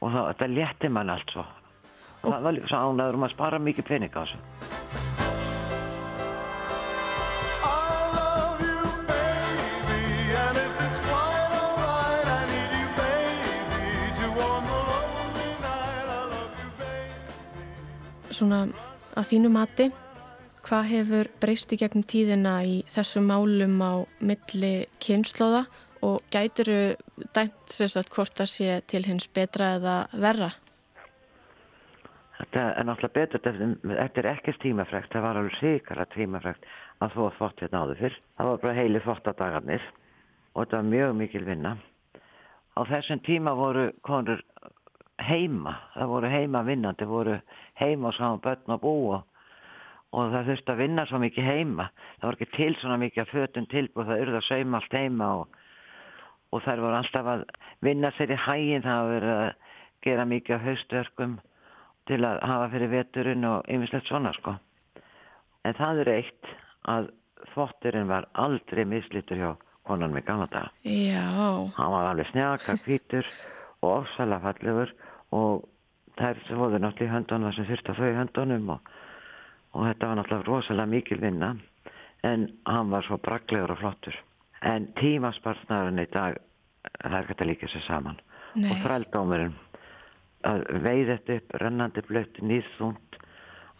[0.00, 1.46] Og þá, þetta létti mann allt svo.
[2.24, 4.73] Og það var líka svo ánæður um að spara mikið pening á þessu
[18.34, 18.64] Svona
[19.14, 19.84] að þínu mati,
[20.64, 25.60] hvað hefur breyst í gegnum tíðina í þessum málum á milli kynnslóða
[26.02, 26.96] og gætiru
[27.36, 29.94] dæmt sérsagt hvort það sé til hins betra eða
[30.24, 30.50] verra?
[32.40, 36.66] Þetta er náttúrulega betur, þetta er ekkert tímafrækt, það var alveg sikara tímafrækt
[37.04, 38.20] að þvó þvott hérna áður fyrr.
[38.34, 39.86] Það var bara heili þvottadagarnir
[40.54, 41.76] og þetta var mjög mikil vinna.
[42.74, 44.42] Á þessum tíma voru konur
[45.22, 47.38] heima, það voru heima vinnandi, voru
[47.80, 49.20] heima og sáum börn og búa
[50.14, 51.88] og það þurfti að vinna svo mikið heima.
[52.20, 55.30] Það var ekki til svona mikið að fötun tilbúð, það urða að sauma allt heima
[55.40, 55.56] og,
[56.54, 57.42] og þær voru alltaf að
[57.82, 59.50] vinna sér í hægin, það verið að
[60.06, 61.34] gera mikið af haustverkum
[62.06, 64.54] til að hafa fyrir veturinn og ymmislegt svona sko.
[65.64, 66.50] En það er eitt
[66.92, 67.10] að
[67.54, 69.50] þvotturinn var aldrei mislítur hjá
[69.88, 70.70] konunum í gamla daga.
[70.86, 71.26] Já,
[71.76, 73.26] Hann var alveg snjaka, hvítur
[73.82, 74.94] og ofsalega fallegur
[75.34, 75.64] og
[76.18, 78.92] þær voru náttúrulega í höndunum sem þurfti að þau í höndunum og,
[79.74, 81.54] og þetta var náttúrulega rosalega mikil vinna
[82.24, 84.16] en hann var svo braglegur og flottur.
[84.64, 86.38] En tímasparsnaðurinn í dag,
[87.02, 88.20] það ekki að líka sér saman.
[88.54, 88.70] Nei.
[88.70, 89.56] Og þrældómurinn
[90.48, 93.18] að veið þetta upp rennandi blött nýðþúnt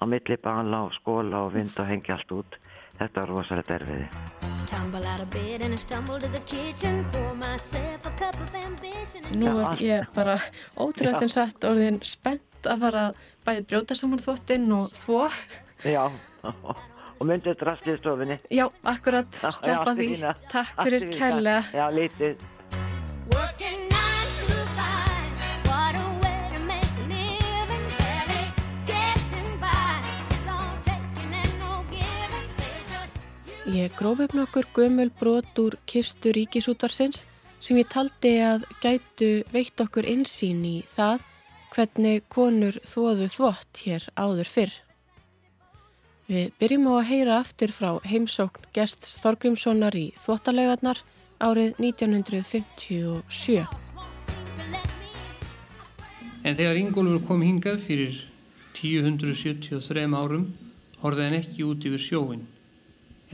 [0.00, 2.58] á milli bala og skóla og vind og hengi allt út.
[2.98, 4.43] Þetta var rosalega erfiði.
[4.66, 7.05] Tumble out of bed and I stumble to the kitchen.
[7.12, 9.22] Pour myself a cup of ambition.
[9.37, 10.38] nú er ég bara
[10.77, 15.29] ótrúlega satt orðin spennt að fara að bæði brjóta saman þvottinn og þvó.
[15.85, 16.05] Já,
[16.48, 18.38] og myndið drastlið stofinni.
[18.48, 20.35] Já, akkurat, í því.
[20.53, 21.62] Takk fyrir kærlega.
[21.74, 22.46] Já, lítið.
[33.74, 37.24] Ég gróf upp nokkur gömul brot úr kistu ríkisútvarsins
[37.58, 41.24] sem ég taldi að gætu veitt okkur insýn í það
[41.74, 44.76] hvernig konur þóðu þvott hér áður fyrr.
[46.30, 51.02] Við byrjum á að heyra aftur frá heimsókn gests Þorgrímssonar í þvottalegarnar
[51.42, 53.66] árið 1957.
[53.98, 56.46] won't seem to let me in.
[56.46, 58.22] En þegar Ingólfur kom hingað fyrir
[58.78, 60.52] 1073 árum
[61.02, 62.46] horfði hann ekki út yfir sjóin,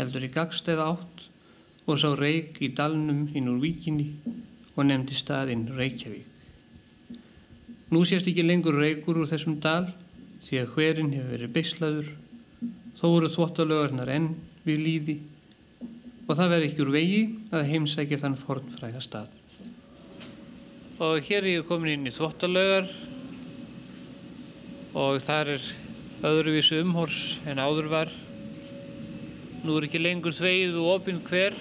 [0.01, 1.25] heldur í gagstæða átt
[1.87, 4.11] og sá reik í dalnum inn úr víkinni
[4.77, 6.27] og nefndi staðinn Reykjavík.
[7.91, 9.91] Nú sést ekki lengur reikur úr þessum dal
[10.45, 12.09] því að hverinn hefur verið beislaður,
[13.01, 14.29] þó eru þvottalögarnar enn
[14.65, 15.17] við líði
[16.31, 19.33] og það verður ekki úr vegi að heimsækja þann fornfræga stað.
[21.03, 22.87] Og hér er ég komin inn í þvottalaugar
[25.01, 25.71] og þar er
[26.31, 28.13] öðruvísu umhors en áður var.
[29.61, 31.53] Nú er ekki lengur þvegið og opinn hver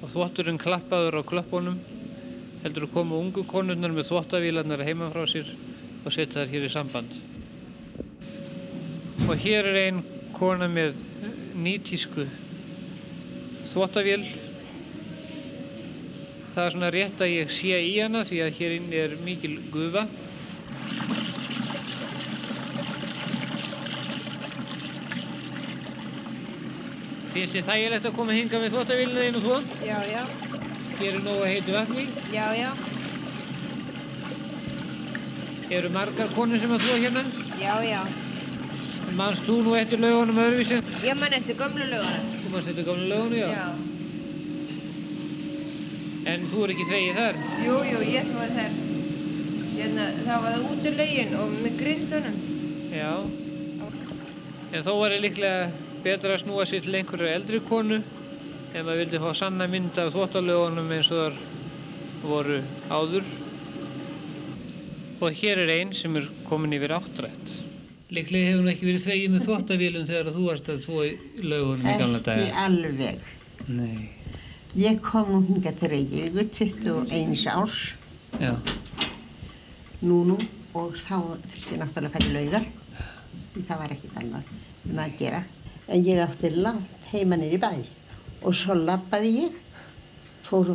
[0.00, 1.74] og þvotturinn klappaður á klöppunum.
[2.62, 5.50] Heldur að koma ungu konurnar með þvottavílarnar heima frá sér
[6.06, 7.12] og setja þær hér í samband.
[9.28, 10.00] Og hér er ein
[10.38, 11.02] kona með
[11.66, 12.24] nýtísku
[13.74, 14.24] þvottavél
[16.52, 19.54] Það er svona rétt að ég sé í hana því að hér inni er mikil
[19.72, 20.02] gufa.
[27.32, 29.56] Finnst þið þægilegt að koma hinga með þvóttavélina þín og þvó?
[29.88, 30.22] Já, já.
[31.02, 32.04] Er nógu að heitu vatni.
[32.34, 32.70] Já, já,
[35.72, 37.22] Eru margar konur sem að þvó hérna?
[37.56, 38.00] já, já.
[39.16, 40.78] Manst þú nú eftir lögunum öðruvísi?
[41.04, 42.20] Ég man eftir gömlu löguna.
[42.42, 43.48] Þú manst eftir gamla lögunum, já.
[43.56, 43.68] Já.
[46.32, 47.38] En þú er ekki þvegið þar?
[47.64, 48.72] Jú, jú, ég þvóði þær.
[49.72, 52.36] Hérna, það var það út úr lögin og með grindunum.
[52.92, 53.12] Já.
[54.72, 55.72] En þó var ég líklega
[56.04, 57.98] betra að snúa sér til einhverju eldri konu
[58.72, 61.40] ef maður vildi fá sanna mynd af þvóttalögunum eins og þar
[62.22, 62.58] voru
[62.90, 63.26] áður.
[65.22, 67.52] Og hér er einn sem er komin yfir áttrætt.
[68.12, 71.12] Líklega hefur hún ekki verið þvegið með þvóttavélum þegar þú varst að þvó í
[71.46, 72.66] lögunum í gamla Ekki daga.
[72.66, 73.22] alveg.
[73.68, 74.08] Nei.
[74.76, 77.78] Ég kom nú hingað til Reykjavíkur 21 árs
[78.40, 78.54] Já.
[80.02, 80.36] nú nú
[80.74, 82.68] og þá þurfti ég náttúrulega að fara í laugar.
[83.68, 84.54] Það var ekkert annað
[84.90, 85.42] um að gera.
[85.88, 87.72] En ég átti langt heima í bæ
[88.42, 89.58] og svo labbaði ég,
[90.46, 90.74] fór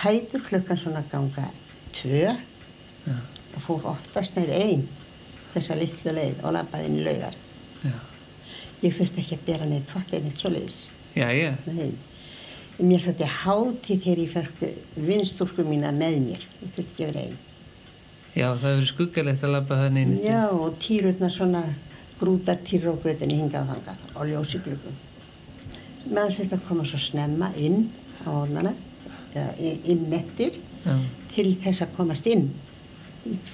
[0.00, 1.48] fætur klukkan svona ganga
[1.94, 2.30] tvö
[3.10, 4.86] og fór oftast neyri einn
[5.54, 7.36] þessa litlu leið og labbaði inn í laugar.
[7.82, 7.96] Já.
[8.80, 10.80] Ég þurfti ekki að bera neitt þvottið neitt svo leiðis.
[11.18, 11.50] Já, já.
[12.80, 14.62] Mér þótti hátíð þegar ég fekk
[15.10, 16.46] vinstúrku mína með mér.
[16.62, 17.38] Ég þurfti ekki að vera einn.
[18.30, 20.12] Já, það hefur skuggalegt að labba þannig.
[20.22, 21.64] Já, og týrurnar svona
[22.20, 24.96] grútar týrur á götunni hingað og þangað og ljósi glugum.
[26.10, 27.90] Maður þurfti að koma svo snemma inn
[28.26, 28.72] á ornana,
[29.34, 29.52] eða
[29.92, 30.96] inn- eftir, Já.
[31.34, 32.50] til þess að komast inn.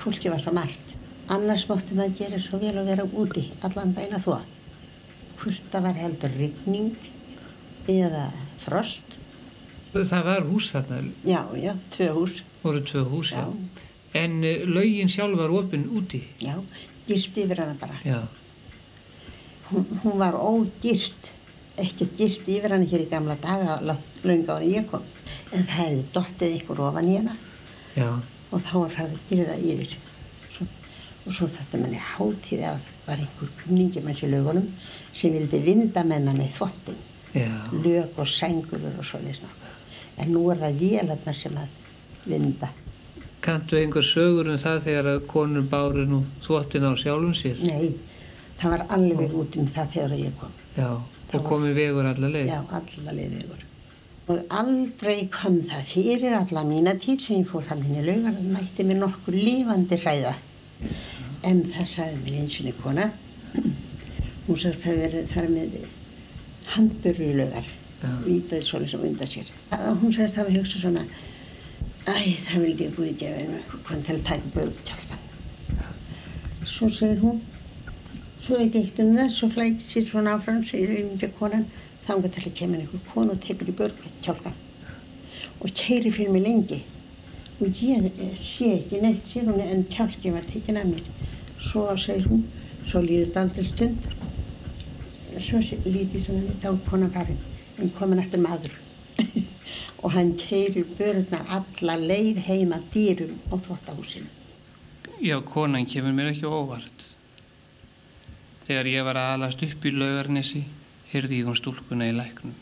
[0.00, 0.94] Fólki var svo margt.
[1.28, 4.40] Annars mátti maður gera svo vel að vera úti allan að þvó.
[5.40, 6.92] Hvort það var heldur rigning
[7.88, 8.30] eða
[8.62, 9.18] frost.
[9.92, 12.42] Það var hús þarna, Já, já, tvö hús.
[12.62, 13.38] voru tvö hús, já.
[13.46, 13.52] Já.
[14.14, 16.22] En uh, laugin sjálf var opinn úti.
[16.40, 16.54] Já,
[17.06, 17.98] girt yfir hana bara.
[18.04, 18.22] Já.
[19.70, 21.32] Hún, hún var ógirt,
[21.76, 23.80] ekkert girt yfir hana hér í gamla daga,
[24.22, 25.02] lönga ára ég kom.
[25.52, 27.34] En það hefði dottið ykkur ofan í hana
[27.96, 28.08] Já.
[28.52, 29.96] og þá var farið að gera það yfir.
[30.54, 30.68] Svo,
[31.26, 34.70] og svo þetta manni hátíð að það var einhver kunningi manns í lögunum
[35.16, 36.98] sem vildi vinda menna með þvottin,
[37.34, 37.50] Já.
[37.72, 39.76] lög og sengurur og svoleiðis nokkuð.
[40.22, 42.70] En nú er það vélarnar sem að vinda.
[43.44, 47.60] Kanntu einhver sögur um það þegar að konur báru nú þvottin á sjálfum sér?
[47.62, 47.92] Nei,
[48.60, 50.52] það var alveg út um það þegar ég kom.
[50.76, 50.90] Já.
[51.36, 52.46] Og komið vegur alla leið?
[52.52, 53.64] Já, alla leið yfir.
[54.26, 58.48] Og aldrei kom það fyrir alla mína tíð sem ég fór þannig í laugar að
[58.56, 60.32] mætti mér nokkur lífandi hræða.
[61.46, 63.04] En það sagði mér eins og kona,
[64.46, 65.76] hún sagði það verið þar með
[66.74, 67.68] handbyrru í laugar,
[68.26, 69.52] vítaði svolítið sem undan sér.
[69.70, 71.04] Það- Hún sagði það var hugsa svona,
[72.06, 72.16] æ,
[72.48, 75.22] það vildi ég Guði gefa hennu, hvað til að taka börgtjáltan.
[76.66, 77.38] Svo segir hún,
[78.46, 81.64] svo ekki eitt um það, svo flækir sér svona áfram, segir auðvitað konan,
[82.06, 84.60] þangað til að kemur einhver kona og tekur í börgtjálkan
[85.56, 86.78] og keirir fyrir mig lengi.
[87.58, 91.02] Og ég sé ekki neitt, sér hún, en kjálki var tekin af mér.
[91.58, 92.44] Svo segir hún,
[92.86, 94.08] svo líður það aldrei stund,
[95.48, 97.40] svo lítið svona þá er konan farin,
[97.80, 98.76] en komin eftir maður.
[100.04, 104.30] og hann keirir börurnar alla leið heima dýrum á þvottahúsinu.
[105.24, 106.95] Já, konan kemur mér ekki á óvart.
[108.66, 110.64] Þegar ég var að alast upp í laugarnesi,
[111.12, 112.54] heyrði ég hún stúlkuna í læknum.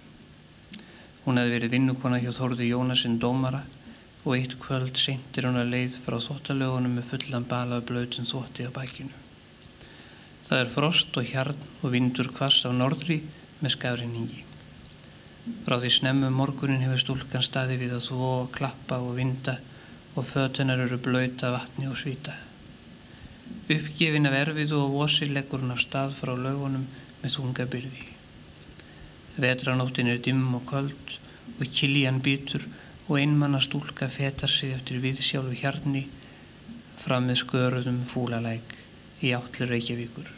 [1.25, 3.63] Hún hefði verið vinnukona hjá Þórði Jónasinn dómara
[4.25, 8.69] og eitt kvöld seintir hún að leið frá þvottalögunum með fullan bala af blöytum þvotti
[8.69, 9.17] á bækinu.
[10.45, 13.23] Það er frost og hjarn og vindur kvass á norðri
[13.63, 14.45] með skafrinningi.
[15.65, 19.57] Frá því snemmum morgunin hefur stúlkan staði við að þvó, klappa og vinda
[20.15, 22.37] og fötunar eru blöyta vatni og svita.
[23.75, 26.85] Uppgefin af erfiðu og vosi leggur hún af stað frá lögunum
[27.23, 28.05] með þunga byrði.
[29.45, 31.15] Vetranóttin er dimm og köld
[31.55, 32.65] og kiljan býtur
[33.09, 36.05] og einmanna stúlka fetar sig eftir viðsjálfu hjarni
[37.05, 38.77] fram með sköruðum fúlalæk
[39.25, 40.31] í átlir Reykjavíkur.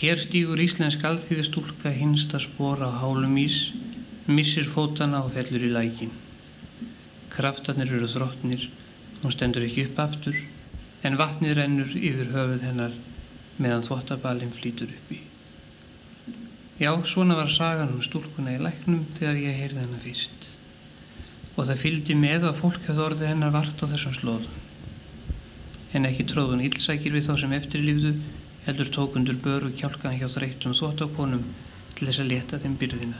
[0.00, 3.72] Hér stígur íslensk alþýðu stúlka hinsta spór á hálum ís,
[4.28, 6.12] missir fótana og fellur í lækin.
[7.32, 8.68] Kraftarnir eru þróttnir,
[9.22, 10.36] hún stendur ekki upp aftur,
[11.06, 12.94] en vatnið rennur yfir höfuð hennar
[13.58, 15.20] meðan þvottabalinn flýtur uppi.
[16.78, 20.48] Já, svona var sagan um stúlkuna í læknum þegar ég heyrði hennar fyrst.
[21.56, 24.60] Og það fylgdi með að fólk hefði orðið hennar vart á þessum slóðum.
[25.96, 28.12] En ekki tróðun illsækir við þá sem eftirlífðu,
[28.68, 31.42] heldur tókundur böru kjálkan hjá þreytum þvottakonum
[31.96, 33.18] til þess að leta þeim byrðina.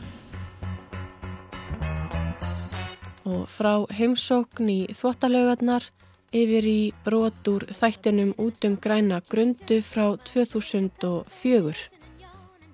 [3.28, 5.90] Og frá heimsókn í þvottalaugarnar
[6.34, 11.74] yfir í brotur þættinum út um græna grundu frá 2004.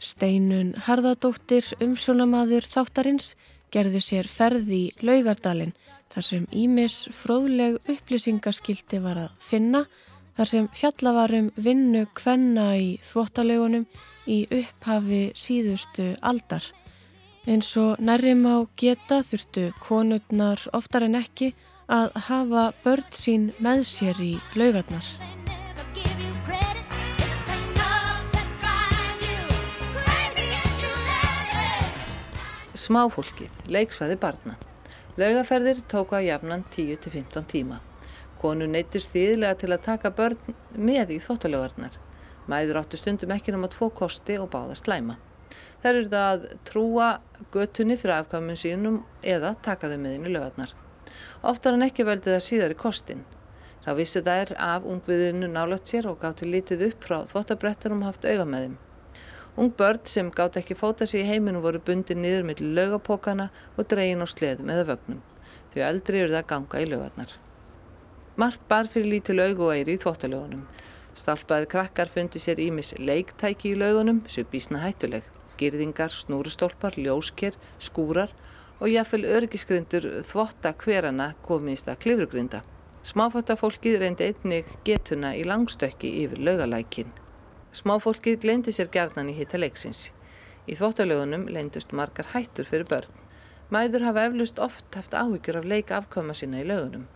[0.04, 3.34] Steinun Harðardóttir, umsjónamaður þáttarins,
[3.72, 5.74] gerði sér ferð í Laugardalinn
[6.12, 9.84] þar sem Ímis fróðleg upplýsingaskildi var að finna
[10.36, 13.86] þar sem fjalla var um vinnu kvenna í þvóttalegunum
[14.30, 16.64] í upphafi síðustu aldar.
[17.46, 21.52] Eins og nærrim á geta þurftu konurnar oftar en ekki
[21.90, 25.04] að hafa börn sín með sér í laugarnar.
[32.74, 34.56] Smáfólkið, leiksvæði barna.
[35.16, 37.78] Laugaferðir tóku að jafnan 10-15 tíma.
[38.40, 41.96] Konur neytist þýðilega til að taka börn með í þvóttalögarnar.
[42.50, 45.16] Mæður áttu stundum ekki nema tvo kosti og báða slæma.
[45.80, 47.08] Þær eru það að trúa
[47.54, 50.74] götunni fyrir afkvæmum sínum eða taka þau með inn í lögarnar.
[51.42, 53.24] Oftar en ekki völdu það síðar í kostin.
[53.84, 58.46] Þá vissu þær af ungviðinu nálægt sér og gáttu lítið upp frá þvottabrettunum haft auga
[58.48, 58.76] með þeim.
[59.60, 63.86] Ung börn sem gátt ekki fóta sig í heiminu voru bundið niður millir laugapókana og
[63.92, 65.20] dregin á sleðum eða vögnum.
[65.74, 67.36] Því eldri eru það að ganga í laugarnar.
[68.40, 70.64] Margt bar fyrir lítil augu og eiri í þvottalögunum.
[71.14, 75.28] Stálpaðir krakkar fundi sér ímis leiktæki í laugunum sem bísna hættuleg.
[75.60, 78.32] Girðingar, snúrustólpar, ljósker, skúrar
[78.80, 82.62] og jáfnvel örgiskrindur þvotta hverana komið í stað klifrugrinda.
[83.04, 87.12] Smáfattafólkið reyndi einnig getuna í langstökki yfir laugalækin.
[87.74, 90.08] Smáfólkið gleymdi sér gjarnan í hitta leiksins.
[90.64, 93.20] Í þvottalögunum leyndust margar hættur fyrir börn.
[93.70, 97.06] Mæður hafa eflust oft haft áhyggjur af leik afkvæma sína í lögunum.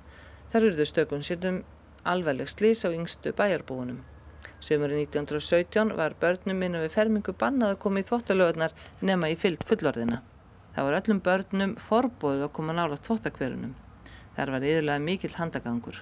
[0.53, 1.63] Þar urðu stökun sínum
[2.05, 4.01] alvarleg slís á yngstu bæjarbúunum.
[4.61, 9.65] Sömurinn 1917 var börnum minna við fermingu bannað að koma í þvottalögunar nema í fyllt
[9.69, 10.23] fullorðina.
[10.79, 13.73] Það var öllum börnum forbóðið að koma nála þvottakverunum.
[14.37, 15.97] Þar var yðurlega mikill handagangur.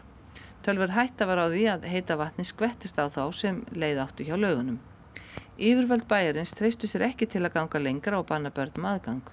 [0.66, 4.34] Tölver hætta var á því að heita vatni skvettist á þá sem leið áttu hjá
[4.36, 4.76] lögunum.
[5.56, 9.30] Yfirvöld bæjarins treystu sér ekki til að ganga lengra og banna börnum aðgang.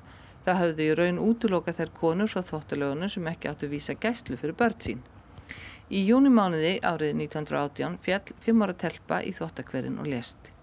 [0.48, 4.56] Það hafði í raun útloka þær konur frá þvottalögunum sem ekki áttu vísa gæslu fyrir
[4.64, 5.04] börn sín.
[5.92, 10.54] Í júnimánuði árið 1918 fjall fimm ára telpa í þvottakverin og lest.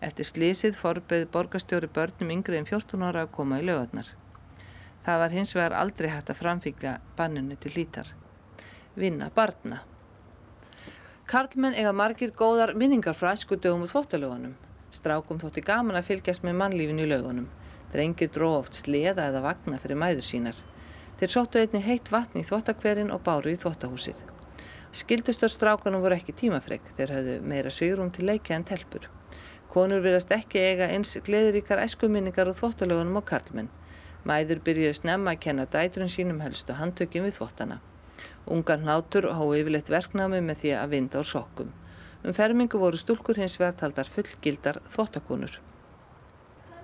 [0.00, 4.08] Eftir slísið forbeði borgarstjóri börnum yngri en 14 ára að koma í lögarnar.
[5.02, 8.12] Það var hins vegar aldrei hægt að framfylgja banninu til hlítar.
[8.94, 9.80] Vinna barna.
[11.26, 14.52] Karlmenn eiga margir góðar minningar frá æsku dögum og þvottalögunum.
[14.92, 17.48] Strákum þótti gaman að fylgjast með mannlífinu í lögunum.
[17.92, 20.60] Drengir dró oft sleða eða vagna fyrir mæður sínar.
[21.18, 24.22] Þeir sóttu einni heitt vatni í þvottakverin og báru í þvottahúsið.
[24.92, 29.08] Skildustur strákanum voru ekki tímafreg, þeir höfðu meira svigrum til leikja en telpur.
[29.72, 33.70] Konur verðast ekki eiga eins gleðiríkar æskuminningar og þvottalögunum á karlmenn.
[34.28, 37.80] Mæður byrjuðu snemma að kenna dætrun sínum helstu handtökjum við þvottana.
[38.46, 41.72] Ungar nátur hói yfirleitt verknámi með því að vinda úr sokkum.
[42.22, 45.58] Um fermingu voru stúlkur hins verðtaldar fullgildar þvottakonur.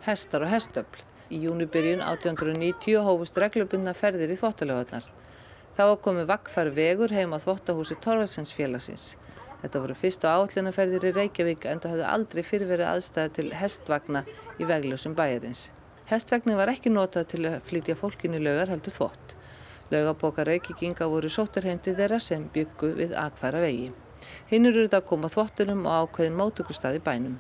[0.07, 1.05] Hestar og hestöfl.
[1.31, 5.07] Í júnibyrjun 1890 hófust reglubundna ferðir í þvottalögarnar.
[5.77, 9.13] Þá var komið vakkfær vegur heim á þvottahúsi Torvaldsens félagsins.
[9.63, 14.25] Þetta voru fyrstu áallunaferðir í Reykjavík en það höfðu aldrei fyrirverið aðstæði til hestvagna
[14.59, 15.69] í vegljósum bæjarins.
[16.09, 19.35] Hestvagnin var ekki notað til að flytja fólkin í laugar heldur þvott.
[19.93, 23.91] Laugabóka Reykjavíkinga voru sóttur heim til þeirra sem byggu við akfæra vegi.
[24.49, 27.35] Hinnur eru það að koma þvottunum og ákveðin mótökustað í bænum.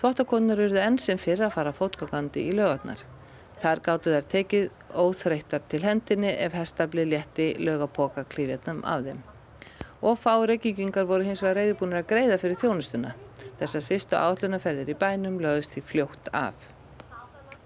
[0.00, 3.06] Þvottakonur eru enn sem fyrir að fara fótgangandi í laugarnar.
[3.62, 9.22] Þar gáttu þær tekið óþreyttar til hendinni ef hestar blið létti laugapoka klífjarnum af þeim.
[10.02, 13.14] Og fá reykjíkingar voru hins vegar reyðbúinir að greiða fyrir þjónustuna.
[13.62, 16.71] Þessar fyrstu állunaferðir í bænum lögðust því fljótt af.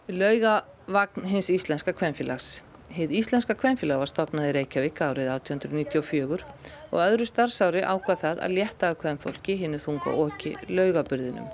[0.08, 2.60] Laugavagn hins íslenska kvenfélags.
[2.94, 6.44] Hið íslenska kvenfélag var stopnað í Reykjavík árið 1894
[6.92, 11.50] og öðru starfsári ákvað það að létta af kvenfólki hinnu þunga okki laugaburðinum.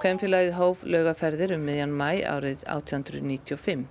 [0.00, 3.84] Kvenfélagið hóf laugaferðir um miðjan mæ árið 1895.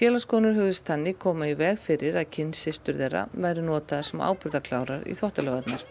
[0.00, 5.20] Félagskonur hugðust þannig koma í veg fyrir að kynnsistur þeirra væri notaðar sem ábyrðaklárar í
[5.20, 5.84] þvottalögarnar.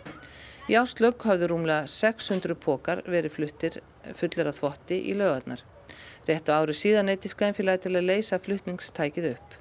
[0.73, 3.81] Í áslögg hafðu rúmlega 600 pókar verið fluttir
[4.17, 5.61] fullir af þvotti í lögarnar.
[6.27, 9.57] Rétt á ári síðan eitti skænfélagi til að leysa flutningstækið upp.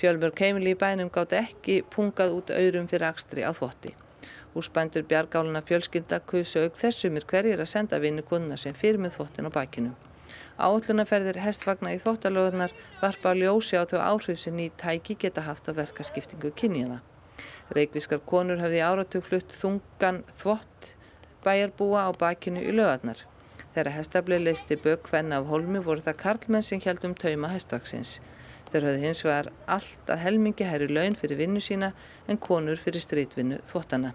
[0.00, 3.92] Fjölmörg heimili í bænum gátt ekki pungað út auðrum fyrir akstri á þvotti.
[4.54, 9.46] Húsbændur bjargáluna fjölskylda kusu auk þessumir hverjir að senda vinnu konuna sem fyrir með þvottin
[9.46, 9.92] á bakinu.
[10.58, 15.68] Áallunaferðir hestvagna í þvottalöðunar varpa á ljósi á þau áhrif sem ný tæki geta haft
[15.68, 17.02] á verkaskiptingu kynjana.
[17.76, 20.94] Reykvískar konur hafði áratug flutt þungan þvott
[21.44, 23.22] bæjarbúa á bakinu í lögarnar.
[23.74, 28.18] Þegar hestafli leisti bök hvenna af holmi voru það karlmenn sem heldum tauma hestvaksins.
[28.70, 31.92] Þeir höfðu hins vegar allt að helmingi herri laun fyrir vinnu sína
[32.28, 34.14] en konur fyrir strítvinnu þvottana.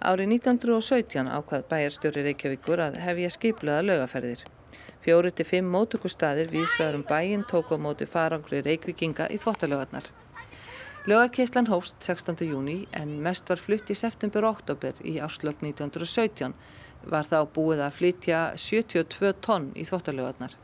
[0.00, 4.46] Árið 1917 ákvað bæjarstjóri Reykjavíkur að hefja skiplaða laugaferðir.
[5.04, 10.08] Fjóri til fimm mótökustaðir vísvegar um bæinn tóku á móti farangri Reykvíkinga í þvottalögarnar.
[11.08, 12.44] Lögakeislan hófst 16.
[12.44, 16.52] júni en mest var flutt í september og oktober í áslög 1917
[17.04, 20.56] var þá búið að flytja 72 tonn í þvottalögarnar.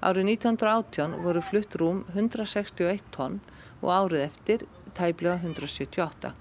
[0.00, 3.40] Árið 1918 voru flutt rúm 161 tonn
[3.80, 4.64] og árið eftir
[4.96, 6.32] tæplega 178.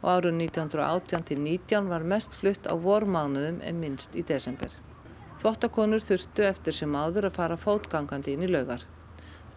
[0.00, 4.70] Og árið 1918 til 19 var mest flutt á vormánuðum en minnst í desember.
[5.40, 8.86] Þvottakonur þurftu eftir sem áður að fara fótgangandi inn í lögar.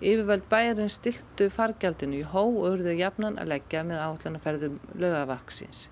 [0.03, 5.87] Yfirvöld bæjarinn stiltu fargjaldinu í hó og urðu jafnan að leggja með átlanaferðum lögavaksins.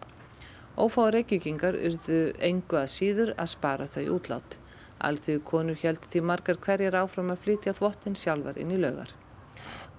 [0.79, 4.57] Ófáður reykjökingar urðu engu að síður að spara þau útlát.
[5.03, 9.11] Alþjóðu konur held því margar hverjar áfram að flytja þvottin sjálfar inn í lögar.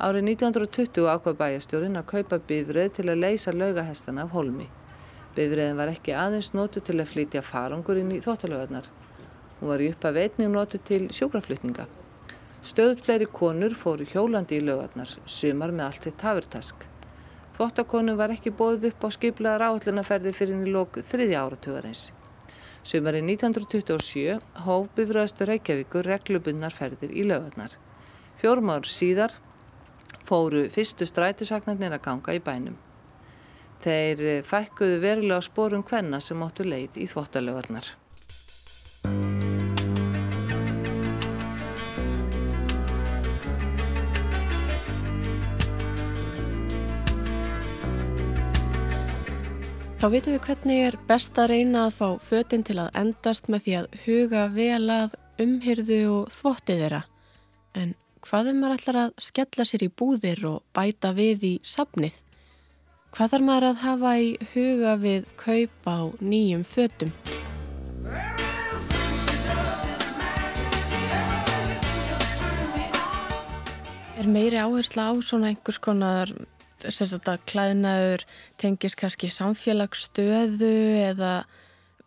[0.00, 4.68] Árið 1920 ákvað bæjastjórin að kaupa bifrið til að leysa lögahestana af holmi.
[5.36, 8.88] Bifriðin var ekki aðeins notu til að flytja farangur inn í þvottalögarnar.
[9.60, 11.86] Hún var í upp að veitning notu til sjúkraflutninga.
[12.62, 16.91] Stöðut fleiri konur fóru hjólandi í lögarnar, sumar með allt sitt hafurtask.
[17.53, 22.05] Þvottakonu var ekki bóðið upp á skiplaðar áallunaferði fyrir í lók þriðja áratugarins.
[22.82, 27.76] Sumarið 1927 hóf bifröðastu Reykjavíkur reglubunnar ferðir í lögarnar.
[28.40, 29.36] Fjórum ár síðar
[30.26, 32.80] fóru fyrstu strætisvagnarnir að ganga í bænum.
[33.82, 37.92] Þeir fækkuðu verulega á spórum hvenna sem óttu leið í þvottalögarnar.
[50.03, 53.61] Þá veitum við hvernig er best að reyna að fá fötinn til að endast með
[53.62, 55.12] því að huga vel að
[55.44, 56.98] umhyrðu og þvotti þeirra.
[57.78, 57.92] En
[58.26, 62.16] hvað er maður ætlar að skella sér í búðir og bæta við í safnið?
[63.14, 67.14] Hvað þarf maður að hafa í huga við kaup á nýjum fötum?
[74.18, 76.34] Er meiri áhersla á svona einhvers konar
[76.89, 78.24] sérstaklega klæðnaður
[78.61, 80.72] tengist kannski samfélagsstöðu
[81.03, 81.35] eða,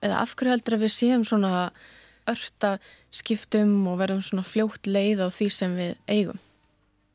[0.01, 1.69] eða af hverju heldur að við séum svona
[2.29, 2.75] örta
[3.13, 6.41] skiptum og verðum svona fljótt leið á því sem við eigum?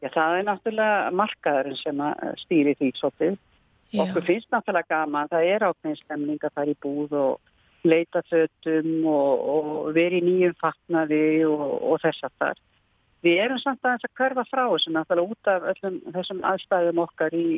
[0.00, 2.02] Já, það er náttúrulega markaðurinn sem
[2.40, 3.38] stýri því svolítið.
[4.00, 9.06] Okkur finnst náttúrulega gaman, það er ákveðin stemning að fara í búð og leita fötum
[9.08, 12.60] og, og veri í nýjum fatnaði og, og þess að þar.
[13.24, 17.36] Við erum samt aðeins að körfa frá þessu náttúrulega út af öllum þessum aðstæðum okkar
[17.36, 17.48] í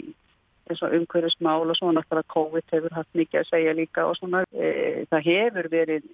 [0.71, 5.29] umhverfismál og svona náttúrulega COVID hefur haft mikið að segja líka og svona e, það
[5.29, 6.09] hefur verið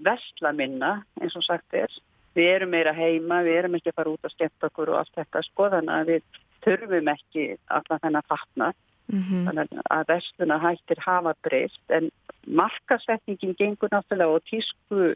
[0.00, 1.92] vestla minna eins og sagt er.
[2.36, 5.16] Við erum meira heima, við erum ekki að fara út að skemmt okkur og allt
[5.18, 8.72] þetta sko þannig að við þurfum ekki allan þennan fatna.
[9.10, 9.46] Mm -hmm.
[9.46, 12.10] Þannig að vestluna hættir hafa breyst en
[12.46, 15.14] markasetningin gengur náttúrulega og tísku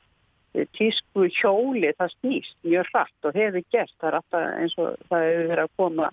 [0.79, 5.27] tísku hjóli það snýst mjög hratt og hefur gert það er alltaf eins og það
[5.29, 6.11] hefur verið að koma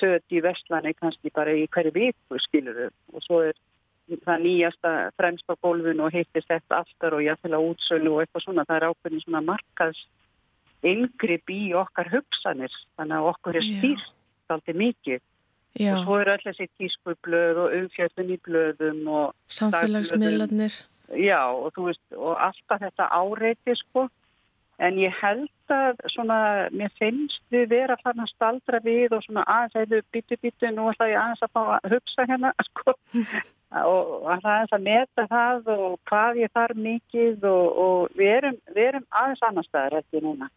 [0.00, 3.56] föt í vestlani kannski bara í hverju viku skilur og svo er
[4.06, 8.66] það nýjasta fremst á gólfinu og heittist þetta aftar og jáfnvegulega útsölu og eitthvað svona.
[8.68, 10.02] Það er ákveðin svona markaðs
[10.86, 12.76] yngripp í okkar hugsanir.
[12.98, 15.24] Þannig að okkur er stýrt alltaf mikið.
[15.76, 20.78] Já, og svo eru öll þessi tískublöð og umfjöldun í blöðum og samfélagsmiðlarnir.
[21.14, 24.08] Já, og þú veist, og alltaf þetta áreiti, sko.
[24.76, 26.38] En ég held að svona,
[26.68, 30.72] mér finnst við vera fara að staldra við og svona aðeins að þau byttu byttu,
[30.74, 32.94] nú ætla ég aðeins að fá að hugsa hérna, sko.
[33.94, 38.90] og aðeins að meta það og hvað ég þarf mikið og, og við, erum, við
[38.90, 40.50] erum aðeins annar staðar ég núna.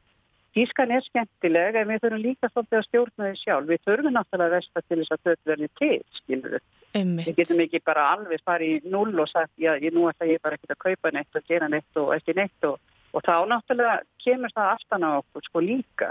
[0.57, 3.67] Tískan er skemmtileg en við þurfum líka svolítið að stjórna því sjálf.
[3.69, 6.63] Við þurfum náttúrulega að vesta til þess að þau verði til, skilur við.
[6.97, 7.27] Einmitt.
[7.29, 10.41] Við getum ekki bara alveg farið í null og sagt, já, ég, nú ætla ég
[10.41, 12.79] bara ekki að kaupa neitt og gera neitt og ekki neitt og,
[13.13, 16.09] og þá náttúrulega kemur það aftan á okkur sko líka.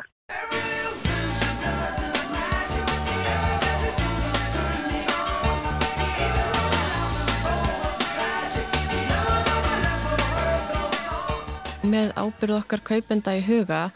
[11.88, 13.88] Með ábyrð okkar kaupenda í huga,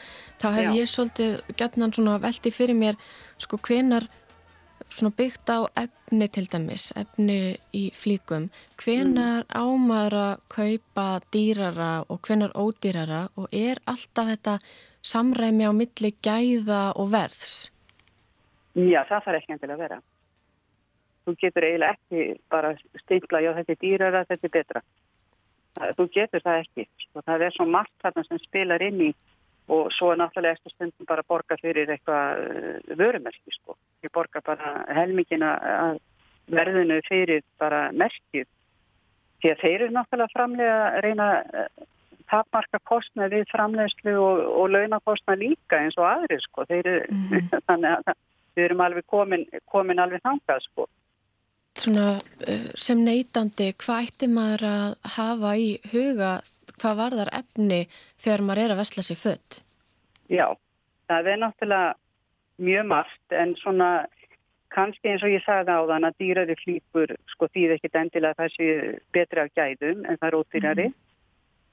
[0.43, 0.74] þá hef Já.
[0.80, 2.99] ég svolítið gætnan svona velti fyrir mér
[3.39, 4.09] sko hvenar
[4.93, 8.49] svona byggt á efni til dæmis, efni í flíkum,
[8.80, 14.57] hvenar ámaður að kaupa dýrara og hvenar ódýrara og er alltaf þetta
[15.03, 17.70] samræmi á milli gæða og verðs?
[18.74, 20.01] Já, það þarf ekki endilega að vera.
[21.22, 22.72] Þú getur eiginlega ekki bara
[23.05, 24.82] stimpla, já þetta er dýrara, þetta er betra.
[25.97, 26.86] Þú getur það ekki.
[27.07, 29.11] Sko, það er svo margt þarna sem spilar inn í
[29.71, 33.55] og svo er náttúrulega eftir stundum bara borga fyrir eitthvað uh, vörumerki.
[33.55, 33.77] Sko.
[34.03, 36.01] Ég borga bara helmingina að
[36.53, 38.49] verðinu fyrir bara merkið.
[39.43, 41.87] Því að þeir eru náttúrulega framlega að reyna uh,
[42.33, 46.67] tapmarka kostnað við framlegslu og, og launakostnað líka eins og aðri sko.
[46.71, 47.23] Þeir eru,
[47.69, 48.19] þannig að
[48.57, 50.89] við erum alveg komin, komin alveg þangað sko.
[51.83, 56.33] Svona uh, sem neytandi, hvað ætti maður að hafa í huga
[56.81, 57.83] hvað varðar efni
[58.20, 59.61] þegar maður er að vesla sér fött?
[60.33, 60.47] Já,
[61.11, 61.95] það er náttúrulega
[62.62, 63.91] mjög margt en svona
[64.73, 68.55] kannski eins og ég sagði á þann að dýrari flýkur sko þýð ekkit endilega það
[68.57, 68.68] sé
[69.14, 70.89] betri af gæðum en það er ódýrari.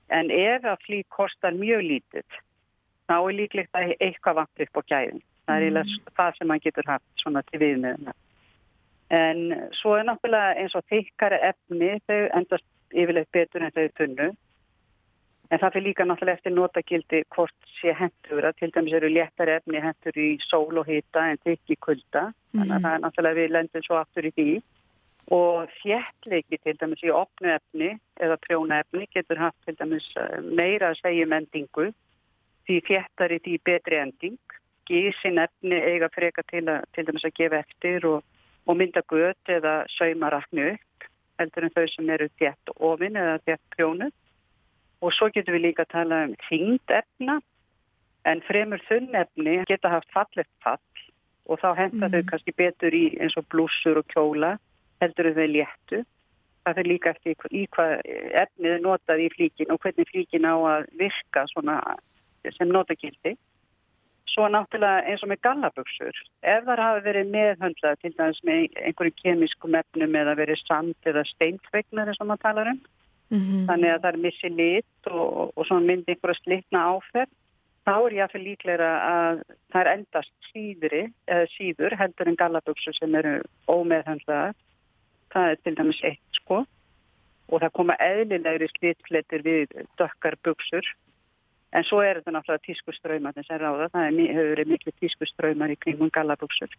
[0.09, 2.39] En ef að flýk kostar mjög lítið,
[3.07, 5.21] þá er líklegt að eitthvað vant upp á gæðum.
[5.45, 8.15] Það er eiginlega það sem maður getur haft svona til viðmiðuna.
[9.09, 9.39] En
[9.77, 14.27] svo er náttúrulega eins og þykkari efni, þau endast yfirleitt betur en þau tunnu.
[15.49, 19.55] En það fyrir líka náttúrulega eftir notagildi hvort sé hendur að til dæmis eru léttari
[19.57, 22.25] efni hendur í sól og hita en þykk í kulda.
[22.53, 24.51] Þannig að það er náttúrulega við lendum svo aftur í því.
[25.33, 27.89] Og þjertleiki til dæmis í opnu efni
[28.21, 31.89] eða prjóna efni getur haft til dæmis eh, meira að segja um endingu.
[32.69, 34.37] Því þjertari því betri ending.
[34.89, 38.21] Gísin efni eiga freka til, að, til dæmis að gefa eftir og,
[38.69, 43.37] og mynda gött eða sauma rakni upp heldur en þau sem eru þjert ofin eða
[43.47, 44.09] þjert prjónu.
[45.01, 47.39] Og svo getum við líka að tala um þyngd efna,
[48.27, 50.79] en fremur þunn efni geta haft fallegt fall
[51.49, 54.57] og þá henda þau kannski betur í eins og blúsur og kjóla,
[55.01, 56.01] heldur þau léttu.
[56.67, 57.93] Það fyrir líka eftir í hva- í hvað
[58.43, 61.79] efnið er notað í flíkin og hvernig flíkin á að virka svona
[62.57, 63.37] sem notagildi.
[64.29, 69.17] Svo náttúrulega eins og með gallabuxur, ef þar hafi verið meðhöndlað til dæmis með einhverjum
[69.23, 72.81] kemískum efnum eða verið sand eða steintvegnar eins og maður talar um,
[73.29, 77.35] þannig að það er missi lit og, og svona myndi einhverja slitna áferð.
[77.87, 81.03] Þá er ég að fyrir líklega að það er endast síðri
[81.55, 83.35] síður heldur en gallabuxur sem eru
[83.69, 84.57] ómeðhöndlaðar.
[85.33, 86.63] Það er til dæmis eitt sko.
[87.49, 90.85] Og það koma eðlilegri slitfletir við dökkar buxur.
[91.73, 95.73] En svo er þetta náttúrulega tískuströymar þess að ráða, það er, hefur verið miklu tískuströymar
[95.73, 96.73] í kringum gallabuxur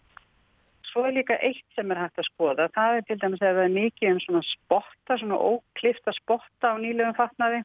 [0.90, 2.68] Svo er líka eitt sem er hægt að skoða.
[2.74, 6.76] Það er til dæmis ef það er mikið um svona spotta, svona óklifta spotta á
[6.82, 7.60] nýlegum fatnaði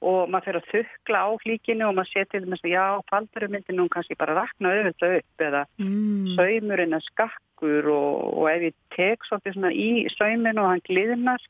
[0.00, 3.52] og maður fyrir að þukla á flíkinu og maður sé til dæmis að já, faldurum
[3.52, 6.36] myndi nú kannski bara rakna auðvitað upp eða Mm.
[6.38, 11.42] saumurinn er skakkur og, og ef ég tek svolítið svona í sauminu og hann gliðnar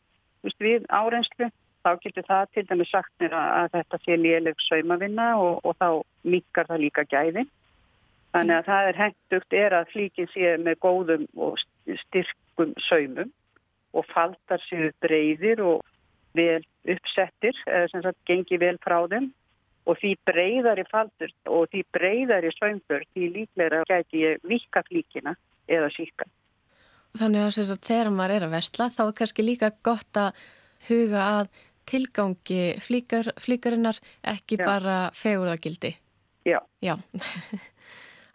[0.43, 1.51] veist, við árenslu,
[1.85, 5.77] þá getur það til dæmis sagt mér að, að þetta sé léleg saumavinna og, og
[5.79, 5.89] þá
[6.25, 7.49] mikkar það líka gæðin.
[8.31, 13.33] Þannig að það er hendugt er að flíkin sé með góðum og st- styrkum saumum
[13.91, 15.81] og faldar séu breyðir og
[16.39, 19.33] vel uppsettir, eða sem sagt gengi vel frá þeim
[19.91, 25.35] og því breyðari faldur og því breyðari saumför því líklega gæti ég vika flíkina
[25.67, 26.29] eða síka.
[27.19, 30.45] Þannig að, sem sagt, þegar maður er að vesla þá er kannski líka gott að
[30.87, 31.51] huga að
[31.91, 34.65] tilgangi flíkar, flíkarinnar ekki Já.
[34.69, 35.97] bara fegurðagildi.
[36.47, 36.61] Já.
[36.79, 36.95] Já.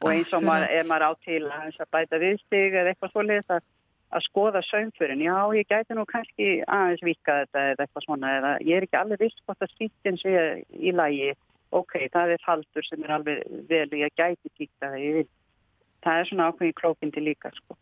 [0.03, 3.67] Og eins og maður, ef maður á til að, bæta viðstig eða eitthvað svoleiðis að,
[4.15, 8.51] að skoða saumförin, já ég gæti nú kannski aðeins vika þetta eða eitthvað svona eða
[8.61, 10.35] ég er ekki alveg viss hvort að stíktin sé
[10.75, 11.31] í lagi,
[11.75, 13.41] ok, það er faldur sem er alveg
[13.71, 15.31] vel og ég gæti tíkta það ég vil.
[16.05, 17.77] Það er svona ákveðin klókindi líka sko.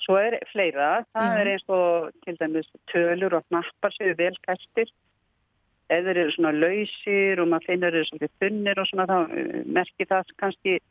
[0.00, 1.40] Svo er fleira, það Já.
[1.42, 4.88] er eins og til dæmis tölur og knappar séu vel kæstir
[5.88, 10.08] þeir eru svona lausir og maður finnur þeir svona þunnir og svona þá uh, merkir
[10.10, 10.86] það kannski sem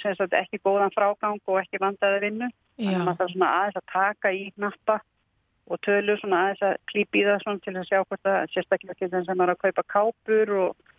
[0.00, 2.48] sagt ekki góðan frágang og ekki vandaði vinnu.
[2.78, 2.98] Þannig Já.
[2.98, 4.96] að maður þarf svona aðeins að taka í knappa
[5.68, 8.98] og tölur svona aðeins að klípa í það svona til að sjá hvort það sérstaklega
[8.98, 10.90] til þess að maður er að kaupa kápur og,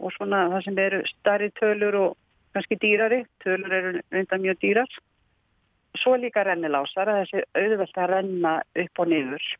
[0.00, 2.18] og svona það sem eru starri tölur og
[2.56, 3.22] kannski dýrari.
[3.44, 5.00] Tölur eru reynda mjög dýrar.
[5.98, 9.50] Svo líka rennilásar að þessi auðvelt að renna upp og niður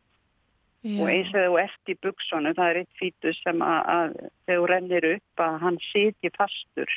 [0.80, 4.14] og eins og þú ert í buksunum, það er eitt fítus sem að, að
[4.48, 6.94] þegar rennir upp að hann sitji fastur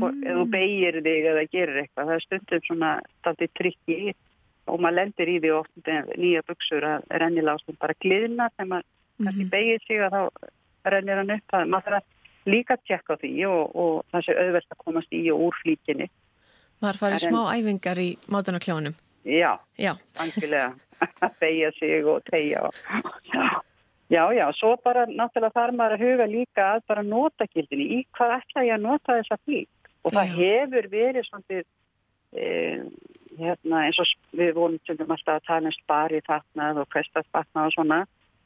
[0.00, 3.98] og ef þú beigir þig eða gerir eitthvað, það er stundum svona státið trikki
[4.64, 8.90] og maður lendir í því oft nýja buksur að rennilásum bara gliðna þegar maður
[9.24, 13.20] kannski beigir sig að þá rennir hann upp, það maður þarf að líka tjekka á
[13.20, 16.08] því og, og það sé auðvelt að komast í og úr flíkinni.
[16.82, 18.96] Maður farið smá æfingar í mátunarkljónum.
[19.24, 19.94] Já, Já.
[20.20, 20.74] angilega
[21.24, 22.82] að beigja sig og tegja og...
[23.34, 23.46] Já,
[24.10, 28.66] já, svo bara náttúrulega þarf maður að huga líka að bara notagildinni í hvað ætla
[28.66, 30.34] ég að nota þessa flík og það Já.
[30.40, 31.62] hefur verið svona
[32.34, 32.48] e,
[33.38, 37.70] hérna, eins og við vorum stundum alltaf að tala um spari fatnað og hverstað fatnað
[37.70, 38.00] og svona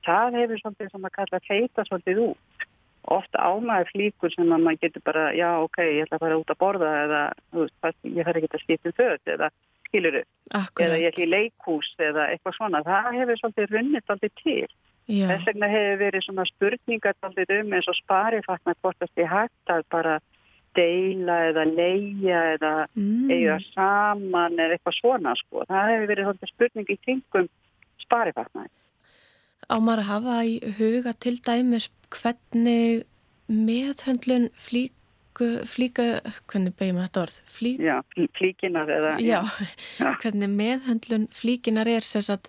[0.06, 2.68] það hefur svona sem að kalla feita svolítið út
[3.08, 6.52] ofta ámaður flíkur sem að maður getur bara já ok, ég ætla að fara út
[6.52, 7.22] að borða eða
[7.56, 9.50] veist, ég þarf ekki að skipta um föt eða
[9.88, 10.98] skiluru, eða Akkurat.
[11.00, 14.68] ég ætla í leikhús eða eitthvað svona, það hefur svolítið runnið svolítið til.
[15.08, 15.26] Já.
[15.30, 19.72] Þess vegna hefur verið svona spurningar svolítið um eins og sparifatna hvort það sé hægt
[19.72, 20.18] að bara
[20.76, 23.30] deila eða leia eða Mm.
[23.32, 25.64] eiga saman eða eitthvað svona sko.
[25.68, 27.48] Það hefur verið spurning í kringum
[28.04, 28.68] sparifatnaði.
[29.68, 33.04] Á maður að hafa í huga til dæmis hvernig
[33.48, 36.06] meðhöndlun flíku, flíka,
[36.48, 37.36] hvernig beigum þetta orð?
[37.48, 39.16] Flík, Já, fl- flíkinar eða...
[39.20, 39.40] já,
[39.98, 40.12] Já.
[40.22, 42.48] hvernig meðhöndlun flíkinar er sagt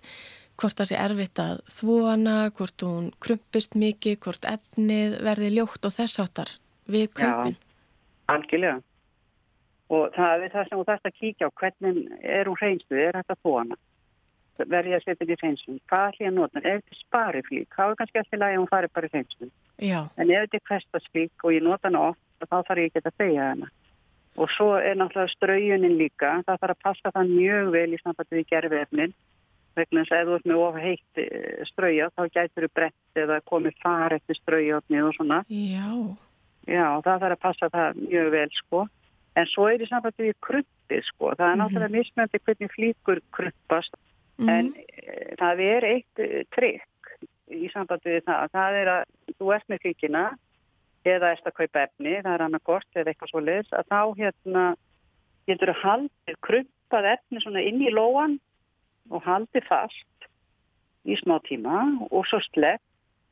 [0.60, 5.94] hvort það sé erfitt að þvóana, hvort hún krumpist mikið, hvort efnið verði ljótt og
[5.96, 6.54] þess áttar
[6.90, 7.56] við kaupin.
[8.30, 8.80] Algjörlega.
[9.90, 13.16] Og það er það sem þú þarfst að kíkja á, hvernig er hún hreinstuð, er
[13.18, 13.80] þetta þóna?
[14.60, 15.80] Verði ég að setja þetta í hreinstuð?
[15.90, 16.60] Hvað ætlum ég að nota?
[16.60, 19.52] Ef þetta er spariflík, þá er kannski alltaf lægi að hún fari bara í hreinstuð.
[19.80, 23.02] Já, En ef þetta er hverstasflík og ég nota hana oft, þá þarf ég ekki
[23.02, 23.70] að þegja hana.
[24.38, 28.38] Og svo er náttúrulega straujunin líka, það þarf að passa það mjög vel í sambandi
[28.38, 29.16] við gerfiðefnin.
[29.78, 33.20] Vegna þess að ef þú ert með of heitt eh, strauja, þá gætur þú brett
[33.22, 35.44] eða komið far eftir straujaotnið og svona.
[35.48, 35.86] já,
[36.68, 38.80] Já, það þarf að passa það mjög vel sko.
[39.36, 41.30] En svo er í sambandi við krumpið sko.
[41.38, 41.60] Það er Mhm.
[41.62, 43.94] náttúrulega mismöndi hvernig flíkur krumpast.
[44.40, 44.74] En Mhm.
[44.76, 46.84] e, það er eitt e, trikk
[47.50, 48.50] í sambandi við það.
[48.50, 49.04] Það er að
[49.40, 50.34] þú ert með flíkina
[51.04, 54.00] eða erst að kaupa efni, það er annað gort eða eitthvað svo leiðis, að þá
[54.20, 54.76] hérna
[55.48, 58.38] getur þú haldið krumpað efni svona inn í lóan
[59.10, 60.28] og haldið fast
[61.08, 61.80] í smá tíma
[62.10, 62.82] og svo slepp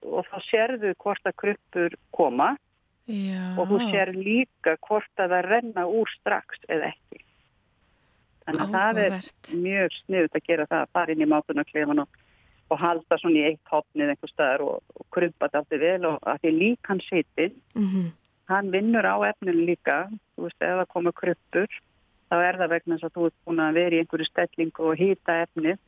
[0.09, 2.53] og þá sérðu hvort að krumpur koma
[3.09, 3.41] já.
[3.59, 7.25] og þú sér líka hvort að það renna úr strax eða ekki.
[8.47, 9.51] Þannig að það er Áhugavert.
[9.65, 12.21] mjög sniðut að gera það, að fara inn í mátunarklefan og,
[12.73, 16.17] og halda svona í eitt hopnið einhver staðar og, og krumpa þetta alltaf vel og
[16.33, 18.07] að því líkan sitin, Mhm.
[18.49, 19.99] hann vinnur á efninu líka,
[20.37, 21.69] þú veist, ef það komur kruppur,
[22.29, 25.03] þá er það vegna þess að þú ert búin að vera í einhverju stellingu og
[25.03, 25.79] hýta efnið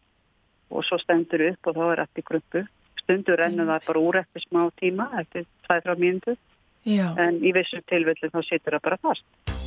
[0.71, 2.65] og svo stendur upp og þá er allt í kruppu.
[3.03, 6.37] Stundur rennur það bara úr eftir smá tíma, eftir 2-3 mínútur
[6.87, 7.11] Já.
[7.19, 9.60] en í vissu tilvelli þá situr það bara fast.